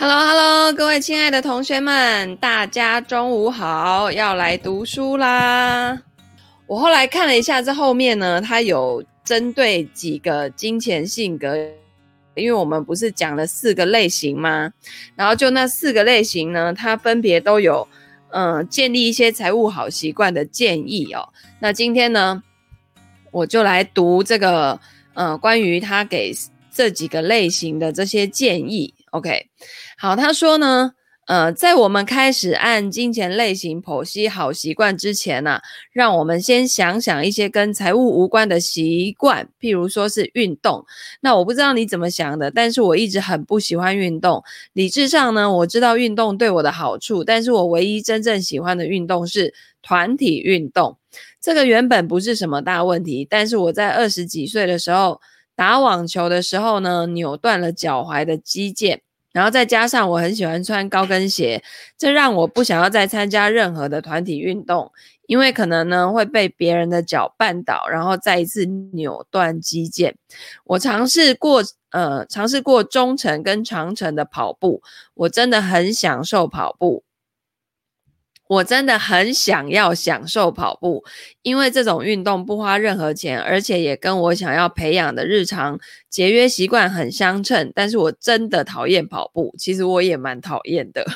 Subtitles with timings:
[0.00, 6.00] Hello，Hello，各位亲爱的同学们，大家中午好，要来读书啦。
[6.68, 11.56] 我后来看了一下这后面呢，它有针对几个金钱性格，
[12.36, 14.72] 因为我们不是讲了四个类型吗？
[15.16, 17.88] 然后就那四个类型呢，它分别都有
[18.30, 21.28] 嗯、建立一些财务好习惯的建议哦。
[21.58, 22.40] 那今天呢，
[23.32, 24.78] 我就来读这个
[25.14, 26.32] 呃关于他给
[26.72, 28.94] 这几个类型的这些建议。
[29.12, 29.48] OK。
[29.96, 30.92] 好，他说呢，
[31.26, 35.60] 呃，在我们开始按金钱类型剖析好习惯之前呢、
[35.92, 40.84] 让我们先想想一些跟财务无关的习惯，譬如说是运动。
[41.20, 44.42] 那我不知道你怎么想的，但是我一直很不喜欢运动。
[44.72, 49.52] 理智上呢，我知道运动对我的好处，但是我唯一真正喜欢的运动是
[49.82, 50.96] 团体运动。
[51.40, 55.20] 这个原本不是什么大问题，但是我在二十几岁的时候
[55.58, 59.00] 打网球的时候呢，扭断了脚踝的肌腱。
[59.32, 61.60] 然后再加上我很喜欢穿高跟鞋，
[61.96, 64.92] 这让我不想要再参加任何的团体运动，
[65.26, 70.14] 因为可能呢会被别人的脚绊倒，然后再一次扭断肌腱。
[70.64, 74.80] 我尝试过，呃，尝试过中程跟长程的跑步，
[75.14, 77.02] 我真的很享受跑步。
[78.48, 81.04] 我真的很想要享受跑步，
[81.42, 87.70] 因为这种运动不花任何钱，而且也跟我想要培养的日常节约习惯很相称。
[87.74, 91.06] 但是我真的讨厌跑步，其实我也蛮讨厌的，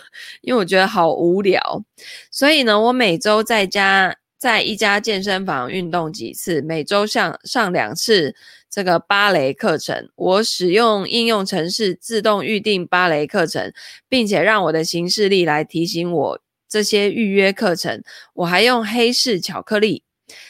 [0.42, 1.82] 因为我觉得好无聊。
[2.30, 8.36] 所以呢，我每周在家在一家健身房运动几次，每周上上两次
[8.68, 10.10] 这个芭蕾课程。
[10.16, 13.72] 我使用应用程式自动预定芭蕾课程，
[14.06, 16.41] 并且让我的行事历来提醒我。
[16.72, 20.04] 这些预约课程，我还用黑市巧克力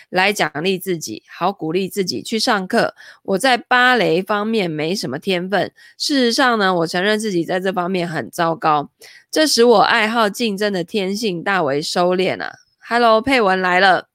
[0.09, 2.95] 来奖励自己，好鼓励自己去上课。
[3.25, 8.89] 我在芭蕾方面没什么天分，事实上呢，我承认自己在这方面很糟糕，
[9.33, 12.53] 这使我爱好竞争的天性大为收敛啊。
[12.79, 14.12] Hello，佩文来了。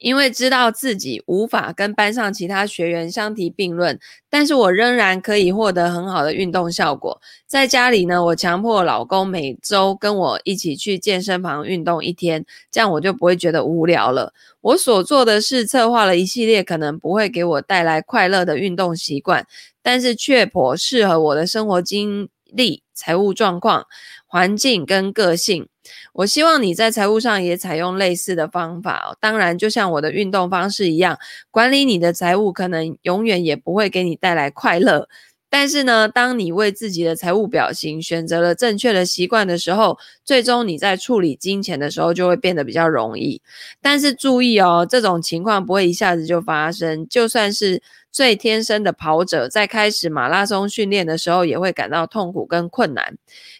[0.00, 3.98] 因为知道自己无法跟班上其他学员相提并论，
[4.30, 7.20] 但是我仍然可以获得很好的运动效果。
[7.46, 14.32] 在家里呢，我强迫老公每周跟我一起去健身房运动一天，这样我就不会觉得无聊了。
[14.60, 19.46] 我所做的是策划了一系列可能不会给我带来快乐的运动习惯，
[19.82, 23.86] 但是却颇适合我的生活经历、财务状况、
[24.28, 25.66] 环境跟个性。
[26.12, 29.16] 我希望你在财务上也采用类似的方法。
[29.20, 31.18] 当然，就像我的运动方式一样，
[31.50, 35.08] 管理你的财务可能永远也不会给你带来快乐。
[35.50, 43.40] 但是呢，当你为自己的财务表型选择了正确的习惯的时候，最终你在处理金钱的时候就会变得比较容易。
[43.80, 47.08] 但是注意哦，这种情况不会一下子就发生。
[47.08, 53.16] 就算是最天生的跑者，在开始马拉松训练的时候，也会感到痛苦跟困难。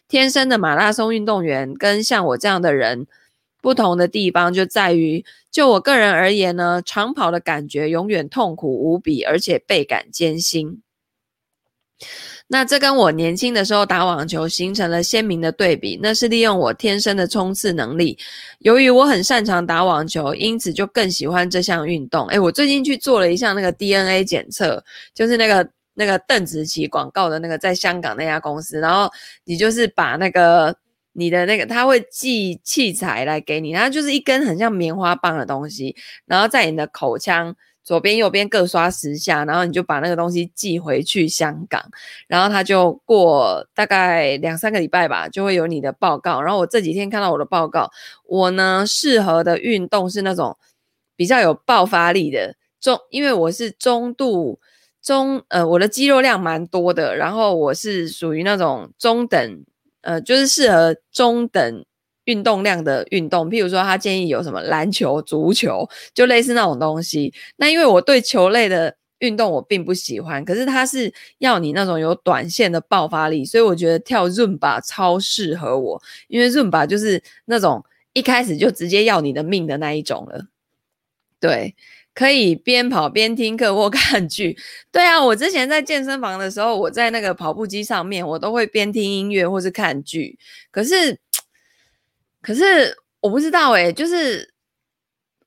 [0.09, 3.07] 天生的马拉松运动员跟像我这样的人
[3.61, 10.81] 不同的地方，就在于，就我个人而言呢，长跑的感觉永远痛苦无比，而且倍感艰辛。
[12.47, 15.99] 那这跟我年轻的时候打网球形成了鲜明的对比。
[16.01, 18.17] 那是利用我天生的冲刺能力。
[18.59, 22.25] 由于我很擅长打网球，因此就更喜欢这项运动。
[22.29, 24.83] 诶，我最近去做了一项那个 DNA 检测，
[25.13, 28.79] 就是那个那个邓紫棋广告的那个在香港那家公司。
[28.79, 29.09] 然后
[29.43, 30.75] 你就是把那个
[31.13, 35.95] 你的那个，他会寄器材来给你，它就是一根很像棉花棒的东西，
[36.25, 37.55] 然后在你的口腔。
[37.81, 41.83] 左边右边各刷十下，然后你就把那个东西寄回去香港，
[42.27, 46.39] 然后他就过大概两三个礼拜吧，就会有你的报告。
[46.39, 47.89] 然后我这几天看到我的报告，
[48.25, 50.55] 我呢适合的运动是那种
[51.15, 54.59] 比较有爆发力的中，因为我是中度
[55.01, 59.65] 中，呃，我的肌肉量蛮多的，然后我是属于那种中等，
[60.01, 61.85] 呃，就是适合中等。
[62.25, 67.33] 运动量的运动，譬如说，他建议有什么篮球、足球，就类似那种东西。
[67.55, 80.45] 那因为我对球类的运动我并不喜欢，可是他是要你那种有短线的爆发力，所以我觉得跳 Zumba 超适合我，因为 Zumba 就是那种一开始就直接要你的命的那一种了。
[81.39, 81.75] 对，
[82.19, 84.57] 可以边跑边听课或看剧。
[84.91, 90.37] 对啊，我之前在健身房的时候，我在那个跑步机上面，我都会边听音乐或是看剧，
[90.71, 91.17] 可是。
[92.41, 94.53] 可是我不知道诶，就是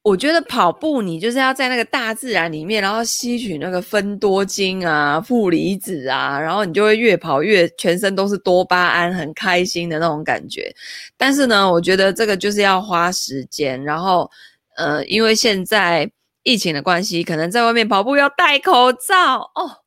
[0.03, 10.71] 我觉得跑步你就是要在那个大自然里面，然后吸取那个芬多精啊、负离子啊，然后你就会越跑越全身都是多巴胺，很开心的那种感觉。
[11.17, 14.31] 但是呢，我觉得这个就是要花时间，然后
[14.77, 16.09] 呃，因为现在
[16.43, 19.83] 疫情的关系，可能在外面跑步要戴口罩哦。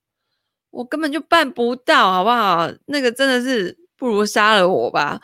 [0.72, 2.70] 我根本就办不到，好不好？
[2.88, 5.22] 那个真的是不如杀了我吧。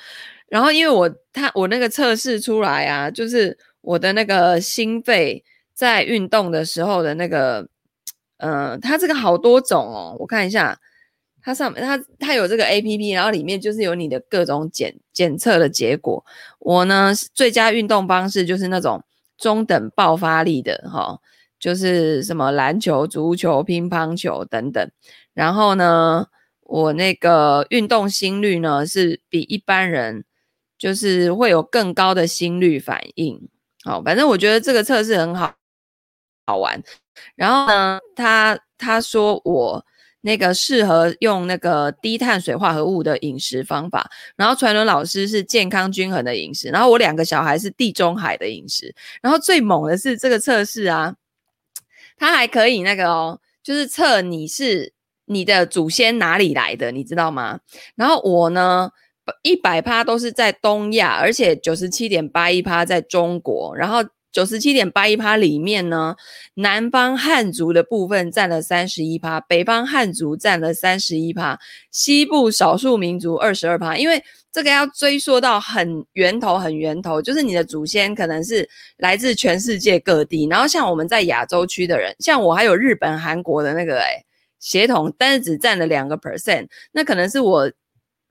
[0.47, 5.43] 然后因为我他我那个测试出来啊，就是我的那个心肺
[5.73, 7.67] 在运动的时候的那个，
[8.37, 10.79] 呃，它这个好多种哦，我看一下，
[11.41, 16.23] 它上面它它有这个 APP，然后里面就是有你的各种检检测的结果。
[16.59, 19.03] 我呢最佳运动方式就是那种
[19.41, 21.21] 中等爆发力的哈、哦，
[21.59, 24.89] 就是什么篮球、足球、乒乓球等等。
[25.33, 26.27] 然后呢，
[26.61, 30.23] 我那个运动心率呢是比一般人
[30.77, 33.49] 就是会有更高的心率反应。
[33.83, 35.55] 好，反正我觉得这个测试很好
[36.45, 36.81] 好玩。
[37.35, 39.85] 然后呢，他他说我
[40.21, 44.09] 那个适合用那个低碳水化合物的饮食方法。
[44.35, 46.69] 然后传伦老师是健康均衡的饮食。
[46.69, 48.95] 然后我两个小孩是地中海的饮食。
[49.21, 51.15] 然后最猛的是这个测试啊，
[52.17, 54.93] 它还可以那个哦，就是测你是。
[55.25, 57.61] 你的祖先哪里来的，你知道吗？
[57.95, 58.91] 然后我呢，
[59.43, 63.73] 一百趴都是在东亚，而且九十七点八一趴在中国。
[63.77, 66.15] 然后九十七点八一趴里面呢，
[66.55, 71.59] 南方汉族的部分占了三十一趴，北方汉族占了三十一趴，
[71.91, 73.97] 西部少数民族二十二趴。
[73.97, 78.67] 因为这个要追溯到很源头，很源头，就是你的祖先可能是
[78.97, 80.47] 来自全世界各地。
[80.47, 84.25] 然后像我们在亚洲区的人，像我还有日本、韩国的那个诶
[84.59, 87.69] 协同，但是只占了两个 percent，那可能是我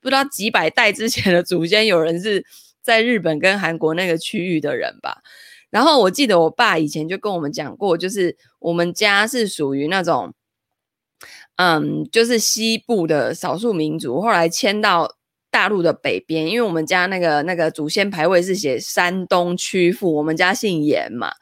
[0.01, 2.45] 不知道几百代之前的祖先有人是
[2.83, 5.23] 在日本跟韩国那个区域的人吧。
[5.71, 10.35] 然后我记得我爸以前就跟我们讲过，就是我们家是属于那种，
[11.57, 15.17] 嗯，就是西部的少数民族，后来迁到。
[15.51, 21.33] 大陆的北边，因为我们家那个那个祖先牌位是写山东曲阜，我们家姓颜嘛，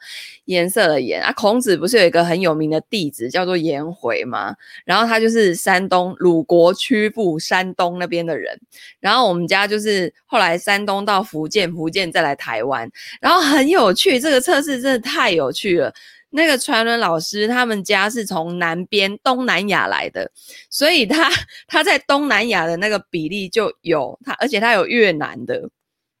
[0.45, 1.31] 颜色的颜啊。
[1.31, 4.55] 孔子不是有一个很有名的弟子叫做颜回吗？
[4.83, 8.59] 然后他就是山东鲁国曲阜山东那边的人。
[8.99, 12.89] 然后我们家就是后来山东到福建，福建再来台湾。
[13.21, 15.93] 然后很有趣，这个测试真的太有趣了。
[16.31, 20.31] 那个传伦老师他们家是从南边东南亚来的，
[20.69, 21.27] 所以他
[21.67, 25.69] 他在东南亚的那个比例就有他，而且他有越南的，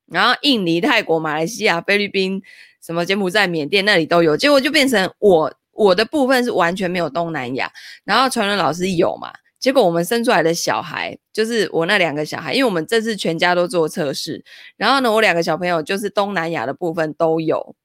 [0.07, 2.41] 然后印尼、泰国、马来西亚、菲律宾、
[2.83, 7.71] 什么柬埔寨、缅甸那里都有，结果就变成我我的部分是完全没有东南亚，
[8.03, 14.43] 然后传伦老师有嘛，结果我们生出来的小孩就是我那两个小孩，因为我们这次全家都做测试，
[14.75, 17.75] 然后呢，我两个小朋友就是东南亚的部分都有。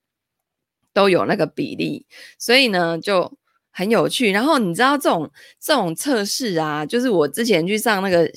[0.95, 2.07] 都有那个比例，
[2.39, 3.31] 所以呢就
[3.71, 4.31] 很有趣。
[4.31, 5.31] 然后你知道这种
[5.61, 8.31] 这种测试啊，就是我之前去上那个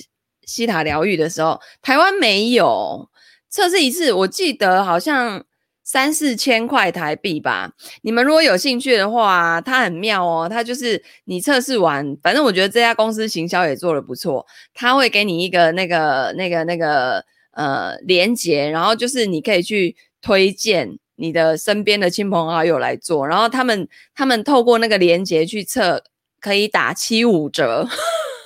[0.45, 3.07] 西塔疗愈的时候，台湾没有
[3.49, 5.45] 测试一次，我记得好像
[5.83, 7.71] 三四千块台币吧。
[8.01, 10.49] 你们如果有兴趣的话，它很妙哦。
[10.49, 20.97] 它就是你测试完，反正我觉得这家公司行销也做得不错，他会给你一个那个那个那个呃连接，然后就是你可以去推荐。
[21.17, 26.03] 你的身边的亲朋好友来做，然后他们他们透过那个连接去测，
[26.39, 27.87] 可以打七五折，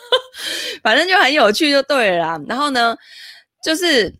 [0.82, 2.42] 反正就很有趣就对了。
[2.48, 2.98] 然后呢，
[3.64, 4.16] 就是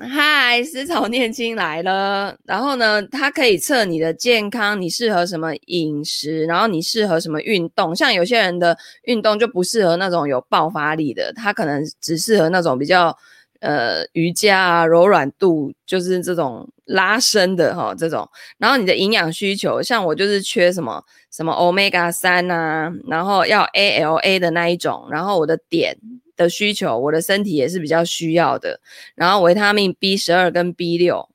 [0.00, 2.36] 嗨，思草念青来了。
[2.44, 7.94] 然后呢，它可以测你的健康，你适合什么饮食，然后你适合什么运动。
[7.94, 13.16] 像有些人的运动就不适合那种有爆发力的，他可能只适合那种比较。
[13.62, 18.28] 呃，瑜伽啊，柔软度就是这种拉伸的哈，这种。
[18.58, 25.06] 然后你的营养需求，像我就是缺什么什么 Omega 三啊，然后要 ALA 的那一种。
[25.12, 25.96] 然后我的碘
[26.36, 28.80] 的需求，我的身体也是比较需要的。
[29.14, 31.28] 然后维他命 B 十二跟 B 六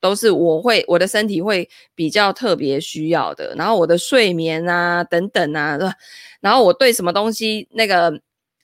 [0.00, 3.54] 都是我会我的身体会比较特别需要的。
[3.56, 5.78] 然后我的睡眠啊等等啊，
[6.40, 8.18] 然后我对什么东西那个，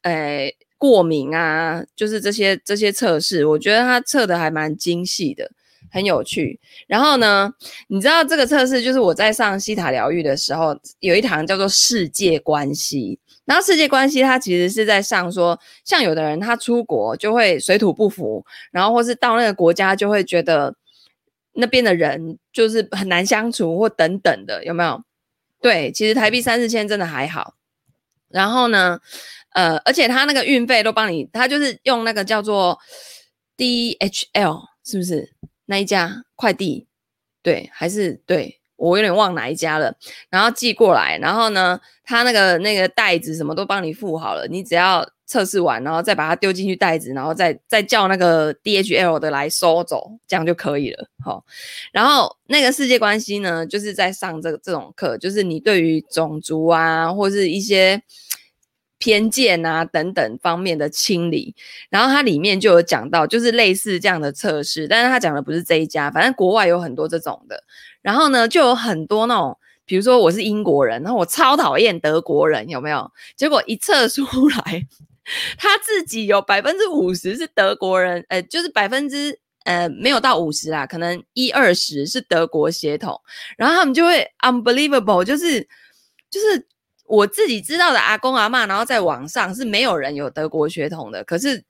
[0.05, 5.51] 诶、过敏啊，就是这些这些测试，我觉得他测的还蛮精细的，
[5.93, 6.59] 很有趣。
[6.87, 7.53] 然后呢，
[7.89, 13.19] 你知道这个测试就是我在上西塔疗愈的时候，有一堂叫做世界关系。
[13.45, 20.75] 然后世界关系它其实是在上说，像有的人他出国就会水土不服，然后或是到那个国家就会觉得
[21.53, 25.03] 那边的人就是很难相处或等等的，有没有？
[25.61, 27.55] 对，其实台币三四千真的还好。
[28.29, 29.01] 然后呢，
[29.53, 32.79] 呃，而且他那个运费都帮你，他就是用那个叫做
[33.57, 35.33] DHL，是不是
[35.67, 36.87] 那一家快递？
[37.43, 39.95] 对，还是对，我有点忘哪一家了。
[40.31, 51.09] 然后寄过来，然后呢，他那个那个袋子什么都帮你付好了，你只要测试完，然后再把它丢进去袋子，然后再再叫那个 DHL 的来收走，这样就可以了。
[51.25, 51.45] 好，
[51.93, 58.01] 然后那个世界关系呢，就是在上这个这种课，就是你对于种族啊，或是一些。
[59.01, 61.57] 偏见啊等等方面的清理。
[61.89, 67.65] 然后它里面就有讲到，就是类似这样的测试，但是他讲的不是这一家，反正国外有很多这种的。
[68.01, 73.11] 然后呢，就有很多那种，比如说我是英国人，然后我超讨厌德国人，有没有？
[73.37, 74.87] 结果一测出来，
[75.59, 79.41] 他自己有百分之五十是德国人，呃，就是百分之。
[79.65, 83.21] 呃，没有到五十啦，可能一二十是德国血统，
[83.59, 85.61] 然后他们就会 unbelievable，就是
[86.31, 86.67] 就是
[87.11, 91.63] 我自己知道的阿公阿嬷，然后在网上是没有人有德国血统的，可是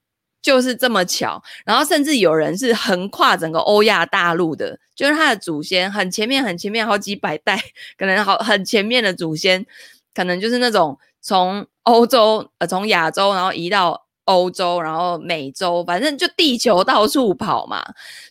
[0.43, 7.59] 就是这么巧，然后甚至有人是横跨整个欧亚大陆的，就是他的祖先很前面很前面好几百代，
[7.97, 9.67] 可能好很前面的祖先，
[10.15, 14.07] 可能就是那种从欧洲呃从亚洲然后移到。
[14.25, 17.83] 欧洲，然后美洲，反正就地球到处跑嘛。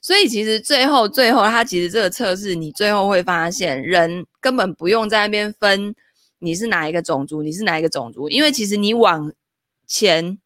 [0.02, 5.94] 所以其实最后，最后，它其实这个测试，你最后会发现，人根本不用在那边分
[6.40, 9.32] 你是哪一个种族，你是哪一个种族，因为其实你往
[9.86, 10.40] 前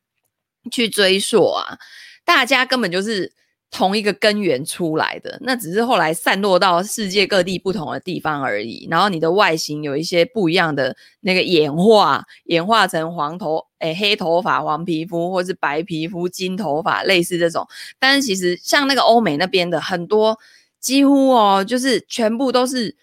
[0.71, 1.77] 去追溯啊，
[2.25, 3.33] 大家根本就是。
[3.75, 8.87] 同一个根源出来的，那只是后来散落到世界各地不同的地方而已。
[8.87, 17.67] 然后你的外形有一些不一样的那个演化，演化成黄头诶黑头发、黄皮肤，或是白皮肤、金头发，类似这种。
[17.97, 20.37] 但是其实像那个欧美那边的很多，
[20.79, 22.95] 几乎哦，就是全部都是，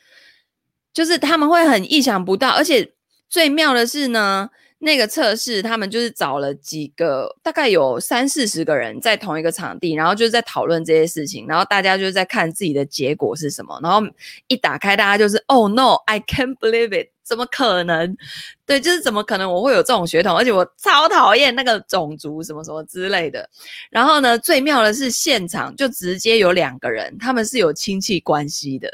[0.92, 2.92] 就是他们会很意想不到，而且
[3.28, 4.50] 最妙的是呢。
[4.82, 14.00] 那个测试，他们就是找了几个，大概有三四十个人在同一个场地，然后就是在讨论这些事情，然后大家就是在看自己的结果是什么，然后
[14.47, 18.16] 一打开，大家就是 “Oh no, I can't believe it！” 怎么可能？
[18.64, 20.35] 对，就是怎么可能我会有这种血统？
[20.35, 23.47] 而且我超讨厌那个种族什么什么之类的。
[23.90, 28.90] 然后呢，最妙的是现场就直接有两个人，他们是有亲戚关系的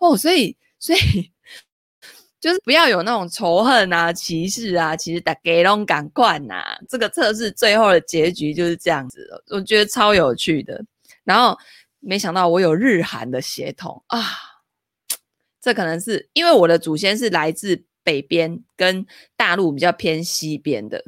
[0.00, 1.30] 哦，所以所以。
[2.40, 6.62] 就是不要有那种仇恨啊、歧视啊，其实大家都赶快呐。
[6.86, 10.84] 这个测试最后的结局就是这样子的，我觉得超有趣的。
[11.24, 11.58] 然后
[12.00, 14.20] 没想到我有日韩的血统啊，
[15.58, 19.06] 这可能是因为我的祖先是来自北边，跟
[19.38, 21.02] 大陆比较偏西边的。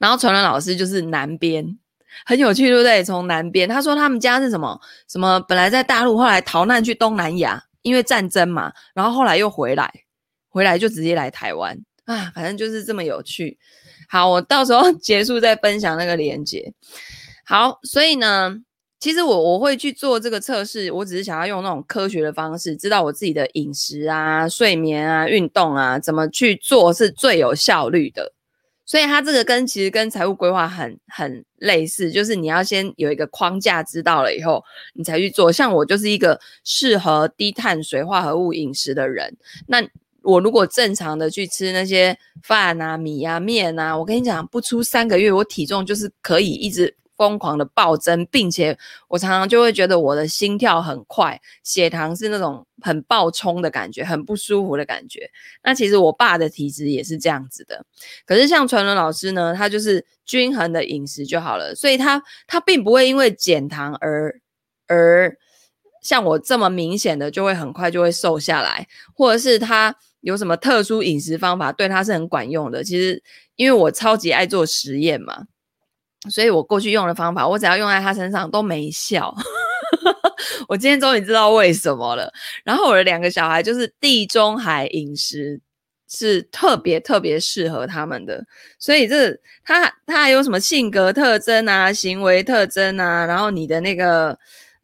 [0.00, 1.78] 然后传人老师就是南边，
[2.24, 3.04] 很有趣，对不对？
[3.04, 9.90] 从南边，他说他们家是什么什么，本来在大陆，后来逃难去东南亚，因为战争嘛，然后后来又回来。
[10.48, 13.58] 回来就直接来台湾啊，反正就是这么有趣。
[14.08, 16.72] 好，我到时候 结束再分享那个链接。
[17.44, 18.56] 好，所以呢，
[18.98, 28.32] 其实我我会去做这个测试，我只是想要用那种科学的方式，知道我自己的饮食啊、睡眠啊、运动啊，怎么去做是最有效率的。
[28.86, 34.64] 所以它这个跟其实跟财务规划很很类似，就是你要先有一个框架，知道了以后，
[34.94, 35.52] 你才去做。
[35.52, 39.86] 像我就是一个适合低碳水化合物饮食的人，那。
[40.22, 48.76] 我如果正常的去吃那些饭啊、米啊、面啊，我跟你讲，不出三个月，我体重就是可以一直疯狂的暴增，并且
[49.08, 55.30] 我常常就会觉得我的心跳很快，血糖是那种很暴冲的感觉，很不舒服的感觉。
[55.62, 57.84] 那其实我爸的体质也是这样子的，
[58.24, 64.40] 可是像传伦老师呢，他就是均衡的饮食就好了，所以他他并不会因为减糖而
[64.86, 65.36] 而
[66.02, 69.96] 像我这么明显的就会很快就会瘦下来，或者是他。
[70.22, 72.82] 有什么特殊饮食方法对他是很管用的？
[72.82, 73.22] 其实，
[73.54, 75.44] 因为我超级爱做实验嘛，
[76.28, 79.34] 所以我过去用的方法，我只要用在他身上都没效。
[80.68, 82.32] 我今天终于知道为什么了。
[82.64, 85.60] 然后我的两个小孩就是地中海饮食
[86.08, 88.44] 是特别特别适合他们的，
[88.78, 89.30] 所以这
[89.64, 94.38] 他他还有什么性格特征啊、行为特征啊，然后你的那个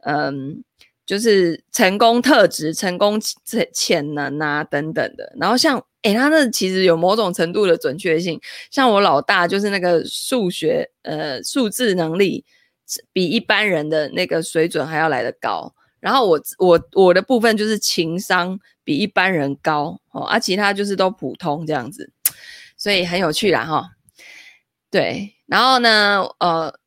[0.05, 0.63] 嗯。
[1.05, 8.39] 就是成功特质、成功潜潜能啊等等的，然后像诶、他那其实有某种程度的准确性。
[8.69, 12.45] 像我老大就是那个数学呃数字能力
[13.11, 22.11] 比一般人的那个水准还要来得高，然后我我我的部分就是情商比一般人高哦，啊其他就是都普通这样子，
[22.77, 23.91] 所以很有趣啦哈。
[24.91, 26.82] 对，然后呢呃。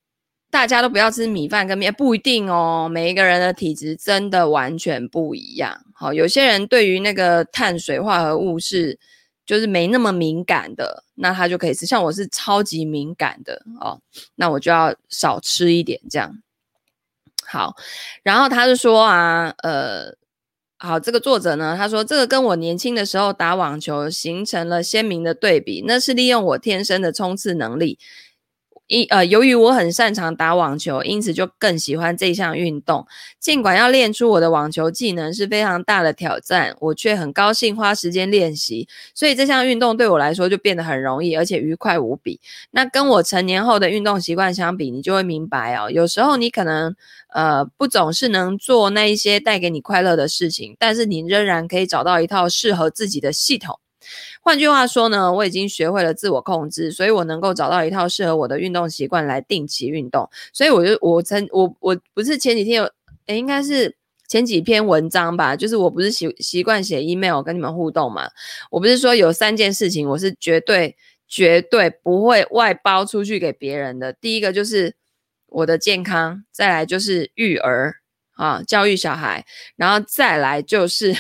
[0.57, 2.89] 大家都不要吃米饭跟面，不一定哦。
[2.91, 5.85] 每一个人的体质真的完全不一样。
[5.93, 8.99] 好，有些人对于那个碳水化合物是
[9.45, 11.85] 就是没那么敏感的，那他就可以吃。
[11.85, 14.01] 像我是超级敏感的哦，
[14.37, 16.39] 那我就要少吃一点这样。
[17.45, 17.77] 好，
[18.23, 20.15] 然后他就说啊，呃，
[20.79, 27.99] 好，这个作者呢，他说这个跟我年轻的时候打网球形成了鲜明的对比，那是利用我天生的冲刺能力。
[28.88, 33.05] 一呃，由于我很擅长打网球，因此就更喜欢这项运动。
[33.40, 38.87] 尽管要练出我的网球技能是非常大的挑战，我却很高兴花时间练习。
[39.12, 42.40] 所以这项运动对我来说就变得很容易，而且愉快无比。
[42.71, 46.95] 那跟我成年后的运动习惯相比，你就会明白哦，有时候你可能
[47.33, 53.81] 呃不总是能做那一些带给你快乐的事情，但是你仍然可以找到一套适合自己的系统。
[54.41, 60.29] 换句话说呢，我已经学会了自我控制，所以我能够找到一套适合我的运动习惯来定期运动。
[60.53, 62.91] 所以我就我曾我我不是前几天有，
[63.27, 63.97] 诶，应该是
[64.29, 68.29] 前几篇文章吧，就是我不是习习惯写 email 跟你们互动嘛，
[68.71, 70.97] 我不是说有三件事情我是绝对
[71.29, 74.13] 绝对不会外包出去给别人的。
[74.13, 74.95] 第一个就是
[75.47, 77.97] 我的健康，再来就是育儿
[78.37, 79.45] 啊，教育小孩，
[79.77, 81.15] 然后再来就是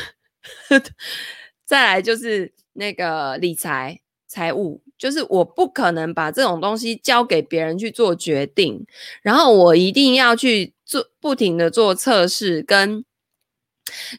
[1.64, 2.52] 再来就是。
[2.76, 8.84] 那个理财财务，就是我不可能把这种东西交给别人去做决定，
[9.22, 13.04] 然后我一定要去做，不停的做测试，跟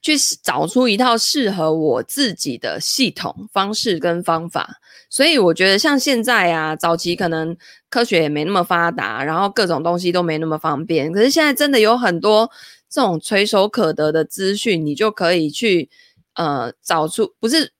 [0.02, 4.80] 去找出一套适合我自己的系统方式跟方法。
[5.10, 7.56] 所以我觉得像现在啊，早期可能
[7.90, 12.50] 科学也没那么发达，然后各种东西都没那么方便，可是现在真的有很多
[12.90, 15.90] 这种垂手可得的资讯，你就可以去
[16.36, 17.74] 呃找出不是。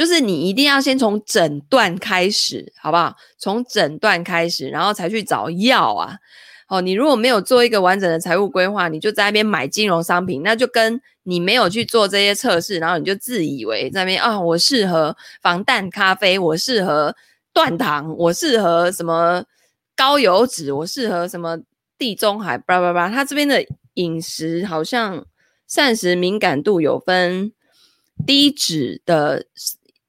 [0.00, 3.14] 就是你一定要先从诊断开始，好不好？
[3.36, 6.16] 从诊断开始，然后才去找药啊。
[6.68, 17.14] 哦，你如果没有做一个完整的财务规划，你就在那边买金融商品，那就跟你没有去做这些测试，然后你就自以为在那边啊，我适合防弹咖啡，我适合
[17.52, 19.44] 断糖，我适合什么
[19.94, 21.58] 高油脂，我适合什么
[21.98, 23.10] 地中海，叭叭叭。
[23.10, 23.62] 他这边的
[23.96, 25.26] 饮食好像
[25.68, 27.52] 膳食敏感度有分
[28.26, 29.44] 低脂的。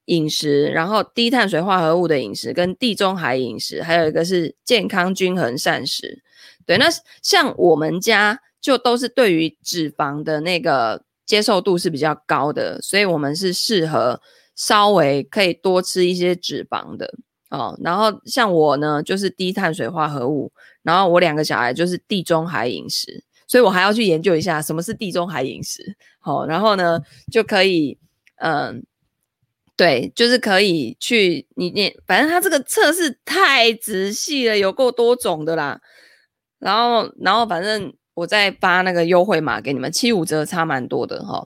[0.06, 6.22] 饮食，然后低碳水化合物的饮食，跟地中海饮食，还有一个是健康均衡膳食。
[6.66, 6.86] 对，那
[7.22, 14.20] 像我们家就都是对于脂肪的那个接受度是比较高的，所以我们是适合
[14.56, 17.14] 稍微可以多吃一些脂肪的
[17.50, 17.78] 哦。
[17.82, 25.96] 然后像我呢，就是低碳水化合物，然后我两个小孩就是地中海饮食，所以我还要去研究一下什么是地中海饮食。
[26.18, 27.00] 好，然后呢
[27.30, 27.96] 就可以
[28.36, 28.84] 嗯。
[29.82, 35.80] 对，就是可以去你你，反正他这个测试太仔细了，有够多种的啦。
[36.60, 41.44] 然后，然后反正我再发那个优惠码给你们，七五折，差蛮多的哈。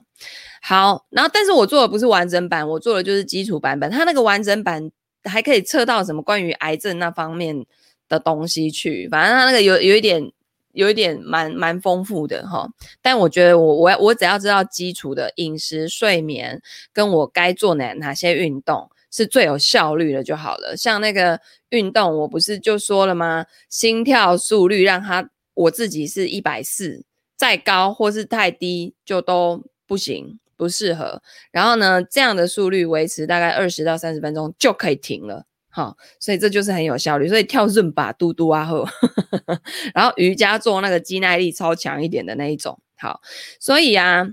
[0.61, 3.89] 好，然后但是我做的不是完整版，我做的就是基础版本。
[3.89, 4.91] 它那个完整版
[5.23, 7.65] 还可以测到什么关于癌症那方面
[8.07, 10.31] 的东西去，反正它那个有有一点。
[10.77, 12.69] 有一点蛮蛮丰富的哈，
[13.01, 16.61] 但我觉得我我我只要知道基础的饮食、睡眠，
[16.93, 20.77] 跟我该做哪哪些运动是最有效率的就好了。
[20.77, 23.47] 像那个运动，我不是就说了吗？
[23.67, 27.03] 心跳速率让它我自己是一百四，
[27.35, 31.23] 再高或是太低就都不行，不适合。
[31.51, 35.45] 然后呢，这样的速率维持大概二十到三十分钟就可以停了。
[35.69, 37.27] 好，所以这就是很有效率。
[37.27, 38.87] 所以跳伦巴嘟嘟啊呵，
[39.93, 42.79] 然后瑜伽做那个肌耐力超强一点的那一种。
[42.97, 43.21] 好，
[43.59, 44.27] 所以啊，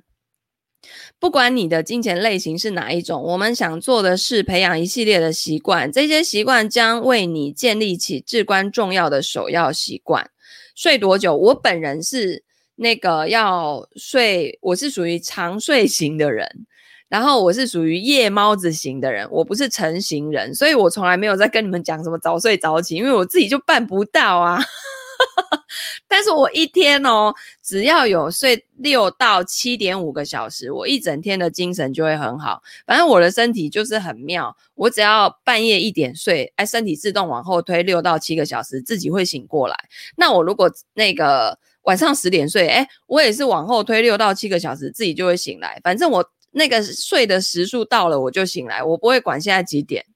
[1.18, 10.31] 不管你的金钱类型是哪一种，我们想做的是培养一系列的习惯，这些习惯将为你建立起至关重要的首要习惯。
[10.75, 11.37] 睡多久？
[11.37, 12.42] 我本人是
[12.77, 16.66] 那个要睡，我是属于长睡型的人。
[17.09, 24.61] 然后我是属于夜猫子型的人，我不是晨型人，所以我从来没有在跟你们讲什么早睡早起，因为我自己就办不到啊。
[26.09, 32.62] 但是我一天哦，只要有睡六到七点五个小时，我一整天的精神就会很好。
[32.87, 39.77] 反正我的身体就是很妙，我只要半夜一点睡，哎，身体自动往后推六到七个小时，自己会醒过来。
[40.17, 45.81] 那我如果那个晚上十点睡，哎，我也是往后推六到七个小时，自己就会醒来。
[45.85, 46.29] 反正我。
[46.55, 50.07] 那个睡的时数到了，我就醒来，我不会管现在几点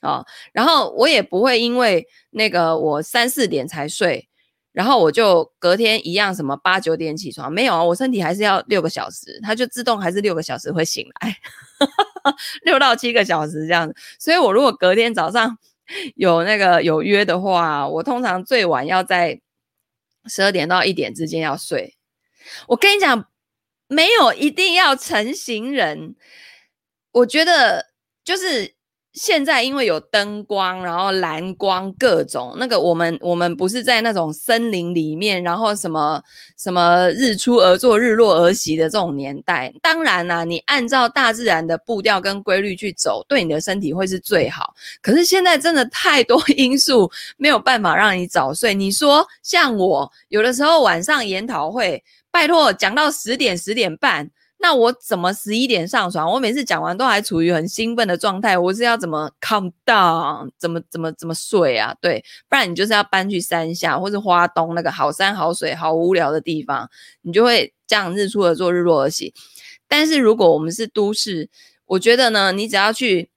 [0.00, 4.28] 啊，然后我也不会因为那个我三四点才睡，
[4.72, 11.36] 然后我就隔天一样什么八九点起床，没有啊，我身体还是要六个小时，它就自动还是六个小时会醒来，
[12.62, 15.58] 六到七个小时这样子，所以我如果隔天早上
[16.14, 19.40] 有那个有约的话，我通常最晚要在
[20.26, 21.96] 十二点到一点之间要睡，
[22.68, 23.26] 我跟你讲。
[23.88, 26.14] 没有一定要成型人，
[27.12, 27.86] 我觉得
[28.22, 28.74] 就是
[29.14, 36.22] 现在因为有灯光，然后蓝光各种那个，我们我们不是在那种森林里面，然后什么
[36.56, 39.72] 什么日出而作，日落而息的这种年代。
[39.82, 44.74] 当然啦、你按照大自然的步调跟规律去走，对你的身体会是最好。
[45.02, 48.74] 可是现在真的太多因素没有办法让你早睡。
[48.74, 54.30] 你说像我有的时候晚上研讨会，拜托讲到十点十点半。
[54.60, 56.28] 那我怎么十一点上床？
[56.32, 60.50] 我每次讲完都还处于很兴奋的状态，我是要怎么 calm down？
[60.58, 61.94] 怎么怎么怎么睡啊？
[62.00, 66.90] 对，不然你就是要搬去山下或是花东那个好山好水好无聊的地方，
[67.22, 69.32] 你就会这样日出而作，日落而息。
[69.86, 71.48] 但是如果我们是都市，
[71.86, 73.30] 我觉得呢，你只要去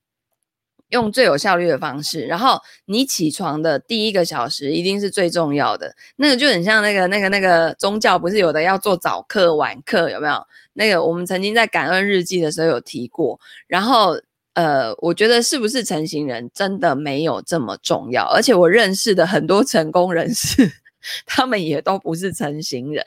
[0.92, 5.94] 用最有效率的方式，然后你起床的第一个小时一定是最重要的。
[6.16, 10.48] 那个就很像那个那个那个宗教，不是有的要做早课晚课，有没有？
[10.74, 14.18] 那个我们曾经在感恩日记的时候有提过，然后
[14.54, 20.70] 呃，我觉得是不是成型人真的没有这么重要，而且我认识的很多成功人士，
[21.26, 23.06] 他们也都不是成型人，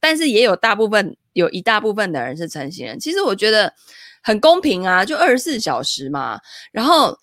[0.00, 2.98] 但是也有大部分有一大部分的人是成型人。
[2.98, 3.72] 其实我觉得
[4.26, 6.38] 很公平啊，就二十四小时嘛，
[6.70, 7.16] 然后。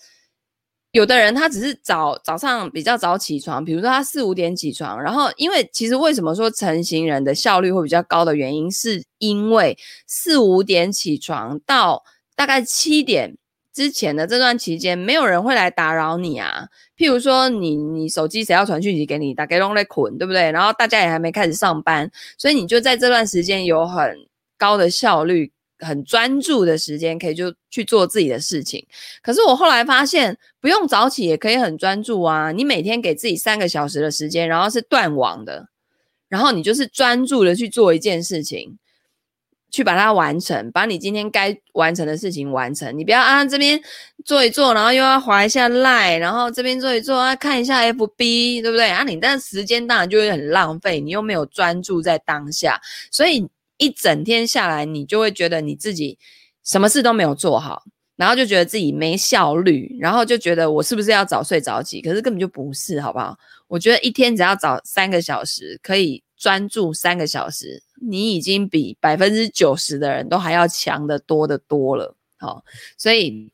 [0.93, 12.03] 有的人他只是早早上比较早起床，比如说他四五点起床，然后因为其实为什么说晨型人的效率会比较高的原因，是因为四五点起床到
[12.35, 13.35] 大概七点
[13.73, 16.67] 之前的这段期间，没有人会来打扰你啊。
[16.95, 20.51] 譬如说你你手机谁要传讯息给你，大家都在困，对不对？
[20.51, 24.15] 然后大家也还没开始上班，所以你就在这段时间有很
[24.59, 25.51] 高的效率。
[25.83, 28.85] 很专注的时间，可以就去做自己的事情。
[29.21, 32.51] 可是我后来发现，不用早起也可以很专注啊。
[32.51, 35.67] 你每天给自己三个小时的时间，然后是断网的，
[36.29, 38.77] 然后你就是专注的去做一件事情，
[39.69, 42.97] 去把它完成，把你今天该完成的事情完成。
[42.97, 43.81] 你不要啊这边
[44.23, 48.89] 做一做，然后又要滑一下 Line，然后这边做一做啊看一下 FB，对不对？
[48.89, 52.79] 啊，你但时间当然就会很浪费，你又没有专注在当下，
[53.11, 53.47] 所以。
[53.77, 56.17] 一整天下来，你就会觉得你自己
[56.63, 57.83] 什么事都没有做好，
[58.15, 62.01] 然后就觉得自己没效率，然后就觉得我是不是要早睡早起？
[62.01, 63.37] 可是根本就不是，好不好？
[63.67, 72.15] 我觉得一天只要早三个小时，可以专注三个小时，你已经比百分之九十的人都还要强得多得多了。
[72.37, 72.63] 好，
[72.97, 73.51] 所以，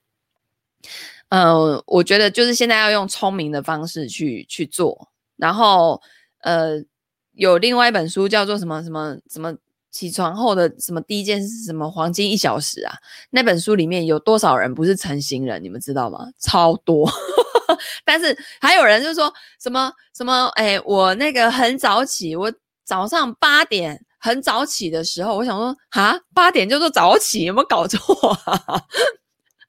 [1.30, 5.10] 呃，我觉得就是现在要用聪明的方式去去做。
[5.38, 6.02] 然后，
[6.42, 6.84] 呃，
[7.32, 9.56] 有另外一本书叫做什么什么什么。
[9.92, 11.64] 起床后的什么第一件事？
[11.66, 12.94] 什么黄金一小时啊？
[13.30, 15.64] 那本书里面有多少人不是晨型人？
[15.64, 16.28] 你们知道吗？
[16.40, 17.10] 超多。
[18.06, 20.48] 但是还有人就说什么什么？
[20.56, 22.52] 哎，我那个很早起，我
[22.84, 28.84] 早上八点很早起的时候，我想说啊，八点就说早起，有没有搞错啊？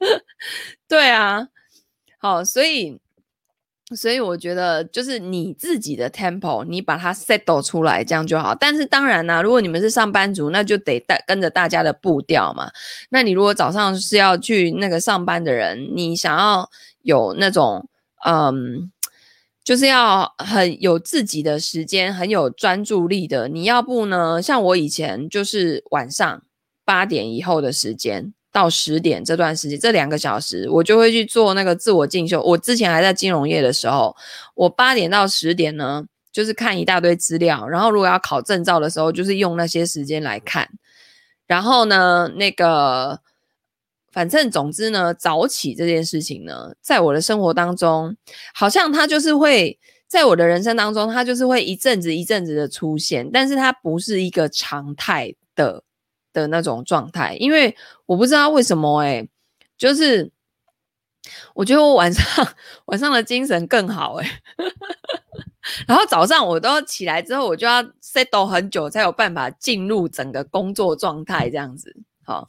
[0.88, 1.46] 对啊，
[2.18, 3.00] 好，所以。
[3.96, 8.54] 所以我觉得，就是你自己的 tempo，你把它 settle 出来，这样就好。
[8.54, 12.70] 但是当然啦，如果你们是上班族，那就得带跟着大家的步调嘛。
[13.08, 16.70] 那你如果早上是要去那个上班的人，你想要
[17.02, 17.88] 有那种，
[18.24, 18.90] 嗯，
[19.64, 23.48] 就是要很有自己的时间，很有专注力的。
[23.48, 26.42] 你要不呢，像我以前就是晚上
[26.84, 28.32] 八点以后的时间。
[28.52, 32.42] 到十点这段时间，这两个小时，我就会去做那个自我进修。
[32.42, 34.16] 我之前还在金融业的时候，
[34.54, 37.68] 我八点到十点呢，就是看一大堆资料。
[37.68, 40.68] 然后如果要考证照的时候，就是用那些时间来看。
[41.46, 43.20] 然后呢，那个
[44.10, 48.16] 反正总之呢，早起这件事情呢，在我的生活当中，
[48.54, 55.84] 好像它就是会在我的人生当中，它就是会一阵子一阵子的出现，但是它不是一个常态的。
[56.32, 59.26] 的那种状态，因为我不知道为什么哎、
[59.76, 60.30] 就是
[61.54, 62.48] 我觉得我晚上
[62.86, 64.40] 晚上的精神更好哎、
[65.86, 71.94] 然后早上我都要起来之后，我就要 settle 很久才有办法进入整个工作状态这样子。
[72.24, 72.46] 好，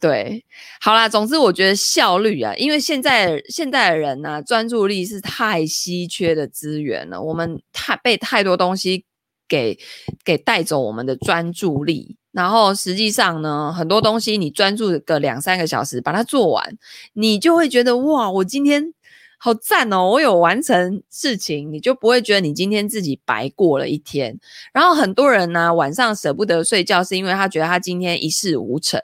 [0.00, 0.44] 对，
[0.80, 9.04] 好啦，总之我觉得效率啊，因为现在现在的人呢、啊，专注力是太稀缺的资源了，我们太被太多东西
[9.46, 9.78] 给
[10.24, 12.16] 给带走我们的专注力。
[12.32, 16.78] 然后实际上呢，很多东西你专注个两三个小时把它做完，
[17.12, 18.94] 你就会觉得哇，我今天
[19.38, 24.38] 好赞哦，我有完成事情，你就不会觉得你今天自己白过了一天。
[24.72, 28.98] 然后很多人呢，晚上舍不得睡觉，是因为他觉得他今天一事无成，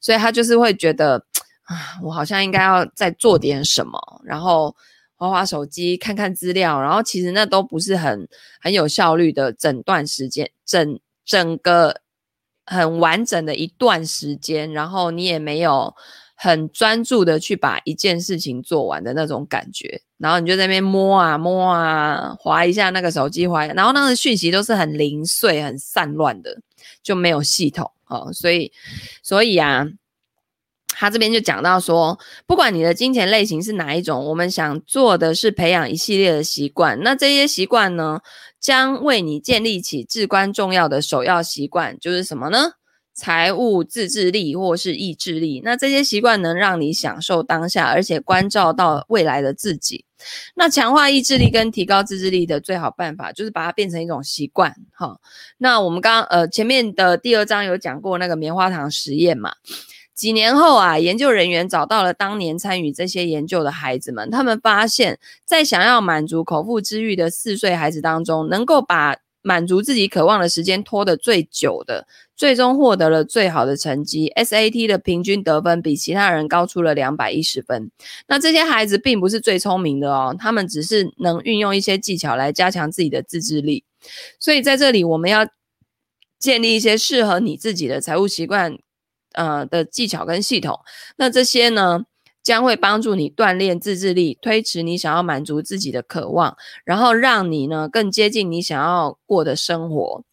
[0.00, 1.24] 所以他就是会觉得
[1.62, 4.76] 啊，我好像应该要再做点什么，然后
[5.16, 8.28] 滑滑手机，看看资料，然后其实那都不是很
[8.60, 12.03] 很有效率的整段时间，整整个。
[12.66, 15.94] 很完整的一段时间，然后你也没有
[16.34, 20.00] 很专注的去把一件事情做完的那种感觉。
[20.18, 26.60] 然后你就在那边摸啊摸啊，划一下那个手机，划，然后那个讯息都是很零碎、很散乱的，
[27.02, 28.32] 就没有系统哦。
[28.32, 28.72] 所以，
[29.22, 29.86] 所以啊。
[30.96, 37.00] 他这边就讲到说，不管你的金钱类型是哪一种，我们想做的是培养一系列的习惯。
[37.02, 38.20] 那这些习惯呢，
[38.60, 42.72] 将为你建立起至关重要的首要习惯，就是什么呢？
[43.16, 45.60] 财务自制力或是意志力。
[45.64, 50.04] 那这些习惯能让你享受当下，而且关照到未来的自己。
[50.56, 54.74] 那强化意志力跟提高自制力的最好办法，就是把它变成一种习惯。
[54.92, 55.20] 哈，
[55.58, 59.52] 那我们刚刚呃前面的第二章有讲过那个棉花糖实验嘛。
[60.14, 64.30] 几年后啊，研究人员找到了当年参与这些研究的孩子们。
[64.30, 74.32] 他们发现，在想要满足口腹之欲的四岁孩子当中，能够把满足自己渴望的时间拖得最久的，最终获得了最好的成绩。
[74.36, 77.90] SAT 的平均得分比其他人高出了两百一十分。
[78.28, 83.84] 那这些孩子并不是最聪明的哦，他们只是能运用一些技巧来加强自己的自制力。
[84.38, 85.46] 所以在这里，我们要
[86.38, 88.78] 建立一些适合你自己的财务习惯。
[89.34, 90.80] 呃的技巧跟系统，
[91.16, 92.04] 那这些呢，
[92.42, 100.24] 将会帮助你锻炼自制力，推迟你想要满足自己的渴望，然后让你呢更接近你想要过的生活。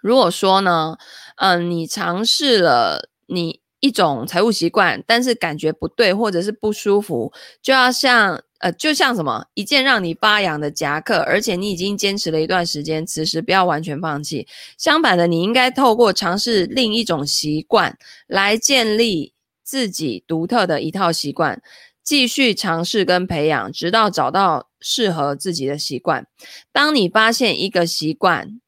[0.00, 0.96] 如果说呢，
[1.36, 8.42] 嗯、你尝试了你一种财务习惯，但是感觉不对或者是不舒服，就要像。
[8.62, 14.46] 呃，就像什么一件让你发痒的夹克，而且你已经坚持了一段时间，此时不要完全放弃。
[14.78, 17.98] 相反的，你应该透过尝试另一种习惯，
[18.28, 21.60] 来建立自己独特的一套习惯，
[22.04, 26.28] 继续尝试跟培养，直到找到适合自己的习惯。
[26.70, 28.60] 当你发现一个习惯，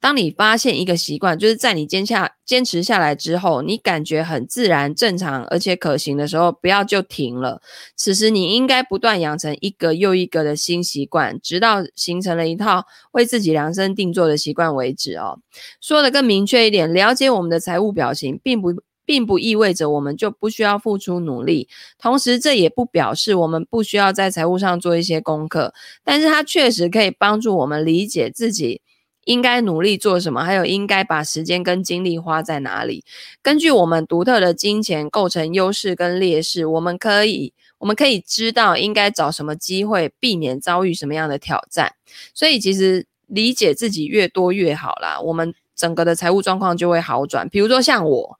[0.00, 7.60] 当你发现一个习惯，就是在你坚下坚持下来之后，你感觉很自然、正常而且可行的时候，不要就停了。
[7.96, 15.40] 此时你应该不断养成一个又一个的新习惯，直到形成了一套为自己量身定做的习惯为止哦。
[15.80, 18.72] 说得更明确一点，了解我们的财务表情，并不
[19.04, 21.66] 并不意味着我们就不需要付出努力，
[21.98, 28.82] 同时这也不表示我们不需要在财务上做一些功课，但是它确实可以帮助我们理解自己。
[29.28, 30.42] 应该努力做什么？
[30.42, 33.04] 还有应该把时间跟精力花在哪里？
[33.42, 41.92] 根据我们独特的金钱构成优势跟劣势，我们可以我们可以知道应该找什么机会，避免遭遇什么样的挑战。
[42.32, 47.46] 所以其实理解自己越多越好啦，我们整个的财务状况就会好转。
[47.50, 48.38] 比如说像我，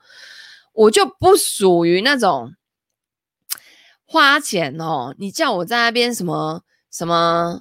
[0.72, 2.54] 我就不属于那种
[4.06, 7.60] 花钱哦，你叫我在那边什么什么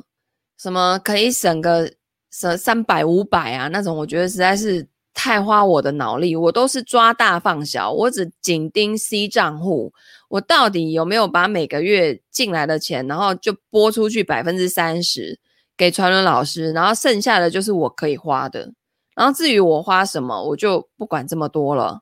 [0.57, 1.91] 什么可以省个。
[2.39, 6.35] 三三百五百啊，那种我觉得实在是太花我的脑力。
[6.35, 9.91] 我都是抓大放小，我只紧盯 C 账户，
[10.29, 15.39] 我到底有没有把每个月进来的钱，然后就拨出去百分之三十
[15.75, 18.71] 给传轮老师，然后剩下的就是我可以花的。
[19.15, 22.01] 然后至于我花什么，我就不管这么多了。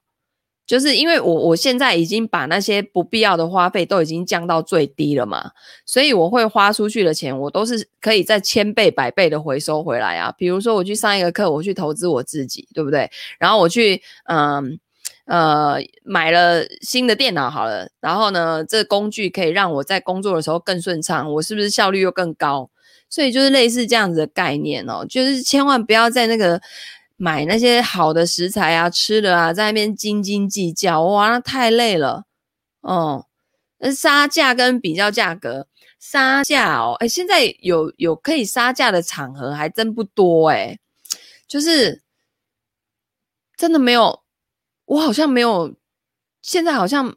[0.68, 5.52] 就是因为我我现在已经把那些不必要的花费都已经降到最低了嘛，
[5.86, 10.34] 所以我会花出去的钱，我都是可以在千倍百倍的回收回来啊。
[10.36, 13.10] 比如说我去上一个课，我去投资我自己，对不对？
[13.38, 14.80] 然后我去嗯
[15.26, 22.72] 呃买了新的电脑好了，然后呢，这工具可以让我在工作的时候更顺畅，我是不是效率又更高？
[23.08, 26.60] 所以就是类似这样子的概念哦，就是千万不要在那个。
[27.18, 32.26] 买那些好的食材啊，吃的啊，在那边斤斤计较，哇，那太累了。
[32.82, 33.28] 哦，
[33.78, 40.78] 那杀价跟比较价格，杀价哦，哎，现在有有可以杀价的场合还真不多哎，
[41.48, 42.04] 就是
[43.56, 44.24] 真的没有，
[44.84, 45.74] 我好像没有，
[46.42, 47.16] 现在好像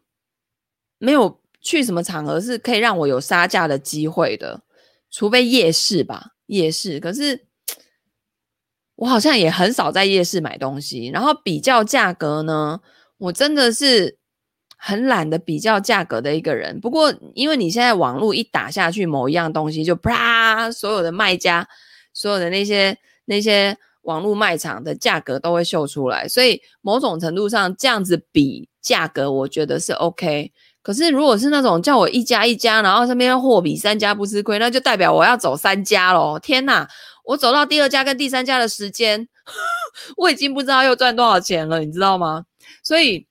[0.99, 4.63] 没有去什么场合是可以让我有杀价的机会的，
[5.11, 7.48] 除非夜市吧，夜市，可是。
[8.99, 12.81] 我好像也很少在夜市买东西，然后比较价格呢，
[13.19, 14.19] 我真的是
[14.77, 16.81] 很懒得比较价格的一个人。
[16.81, 21.69] 不过，因为你现在网络一打下去，某一样东西就啪，所有的卖家，
[22.13, 30.51] 所有的那些那些网络卖场的价格都会秀出来，所以某种程度上这样子比价格，我觉得是 OK。
[30.83, 36.37] 可是如果是那种叫我一家一家，然后身边货比三家不吃亏，那就代表我要走三家咯。
[36.41, 36.89] 天哪！
[37.29, 39.29] 我走到第二家跟第三家的时间，
[40.17, 42.47] 我已经不知道又赚多少钱了，你知道吗？
[42.83, 43.27] 所以，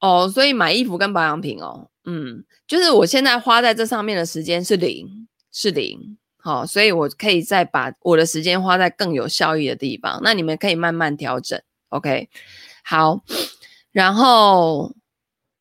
[0.00, 10.18] 哦，所以买衣服跟保养品哦，嗯，就是我现在花在这上面的时间是零，是零，好，所以我可以再把我的时间花在更有效益的地方。
[10.22, 12.30] 那你们可以慢慢调整，OK？
[12.82, 13.20] 好。
[13.92, 14.94] 然后，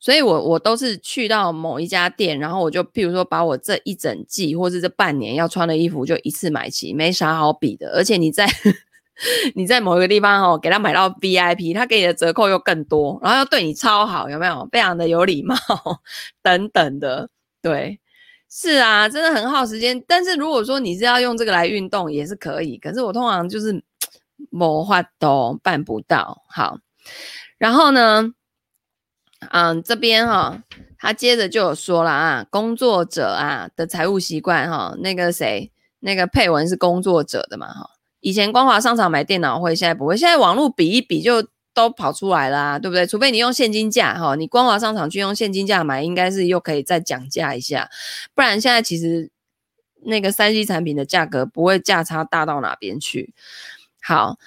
[0.05, 7.89] 所以我我都是去到某一家店，然后我就譬如说把我这一整季或是这半年要穿的衣服就一次买齐，没啥好比的。
[7.95, 8.47] 而且你在
[9.55, 14.69] 你在某一个地方哦，给他买到 VIP，他给你的折扣又更多，然后又对你超好，有没有？
[14.71, 15.55] 非常的有礼貌
[16.43, 17.27] 等等的，
[17.63, 17.99] 对。
[18.47, 19.99] 是啊，真的很耗时间。
[20.07, 22.77] 但是如果说你是要用这个来运动，也是可以。
[22.77, 23.83] 可是我通常就是
[24.51, 26.43] 没法都办不到。
[26.47, 26.77] 好，
[27.57, 28.31] 然后呢，
[29.51, 30.62] 嗯，这边哈、
[30.97, 37.89] 他接着就有说了啊，工作者啊的财务习惯哈，那个谁，那个佩文是工作者的嘛哈。
[38.19, 40.15] 以前光华商场买电脑会，现在不会。
[40.17, 41.47] 现在网络比一比就。
[41.75, 43.05] 都跑出来啦、对不对？
[43.05, 47.89] 除非你用现金价哈，你光华商场去用现金价买，应该是又可以再讲价一下，
[48.34, 49.29] 不然现在其实
[50.05, 53.34] 那个三 C 产品的价格不会价差大到哪边去。
[54.01, 54.38] 好，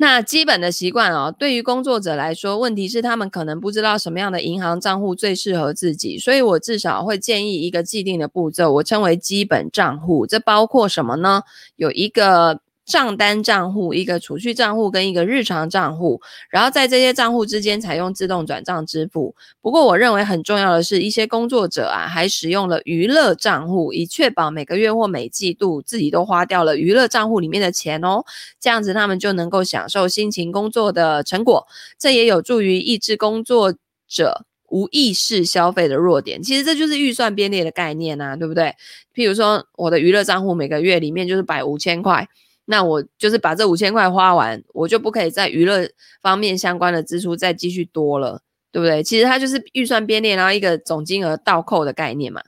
[0.00, 11.42] 那基本的习惯哦，对于工作者来说，问题是他们可能不知道什么样的银行账户最适合自己，所以我至少会建议一个既定的步骤，我称为基本账户，这包括什么呢？
[11.76, 12.60] 有一个。
[12.90, 19.36] 账单账户、一个储蓄账户跟一个日常账户，然后在这些账户之间采用自动转账支付。
[19.60, 28.24] 不过，我认为很重要的是，一些工作者啊，还使用了娱乐账户，以确保每个月或每季度自己都花掉了娱乐账户里面的钱哦。
[28.58, 31.68] 这样子，他们就能够享受辛勤工作的成果。
[31.96, 33.72] 这也有助于抑制工作
[34.08, 36.42] 者无意识消费的弱点。
[36.42, 38.74] 其实这就是预算编列的概念啊，对不对？
[39.14, 42.28] 譬如说，我的娱乐账户每个月里面就是摆五千块。
[42.70, 45.86] 那我就是把这五千块花完，我就不可以在娱乐
[46.22, 48.40] 方面相关的支出再继续多了，
[48.72, 49.02] 对不对？
[49.02, 52.40] 其实它就是预算编列，然后一个总金额倒扣的概念嘛。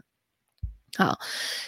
[0.97, 1.19] 好，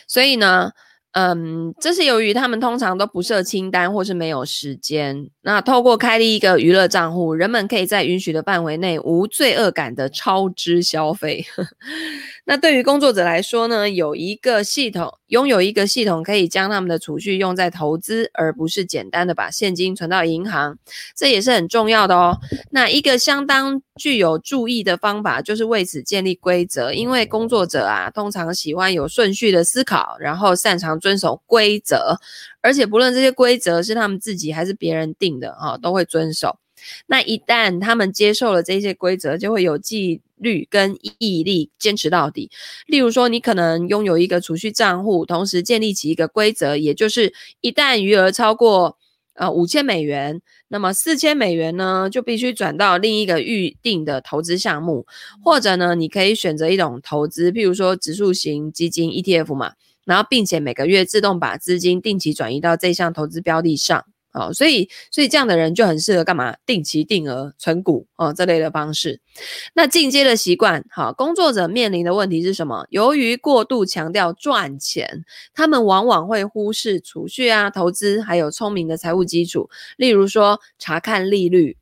[0.06, 0.70] 所以呢。
[1.16, 5.30] 嗯，这是由于他们通常都不设清单或是没有时间。
[5.42, 11.46] 那透过开立一个娱乐账户，人们可以在允许的范围内无罪恶感的超支消费。
[12.46, 20.78] 那对于工作者来说呢，有一个系统，拥有一个系统可以将他们的储蓄用在投资，而不是简单的把现金存到银行，
[21.14, 22.38] 这也是很重要的哦。
[22.70, 30.94] 那一个相当具有注意的方法，就是为此建立规则，因为工作者啊，通常喜欢有顺序的思考，然后擅长。
[31.00, 32.18] 遵守规则，
[32.62, 36.56] 而且不论这些规则是他们自己还是别人定的啊，都会遵守。
[37.06, 42.48] 那一旦他们接受了这些规则，就会有记律跟毅力，坚持到底。
[42.86, 48.96] 例如说，你可能拥有一个储蓄账户，同时建立起一个规则，也就是一旦余额超过
[49.34, 55.06] 呃五千美元，那么四千美元呢就必须转到另一个预定的投资项目，
[55.42, 59.72] 或者呢，你可以选择一种投资，譬如说指数型基金 ETF 嘛。
[60.04, 64.04] 然后，并且每个月自动把资金定期转移到这项投资标的上，
[64.34, 66.56] 哦，所以，所以这样的人就很适合干嘛？
[66.66, 69.20] 定期定额存股哦，这类的方式。
[69.74, 72.86] 那进阶的习惯，好，工作者面临的问题是什么？
[72.90, 81.76] 由于过度强调赚钱，他们往往会忽视储蓄啊、投资，还有聪明的财务基础，例如说查看利率、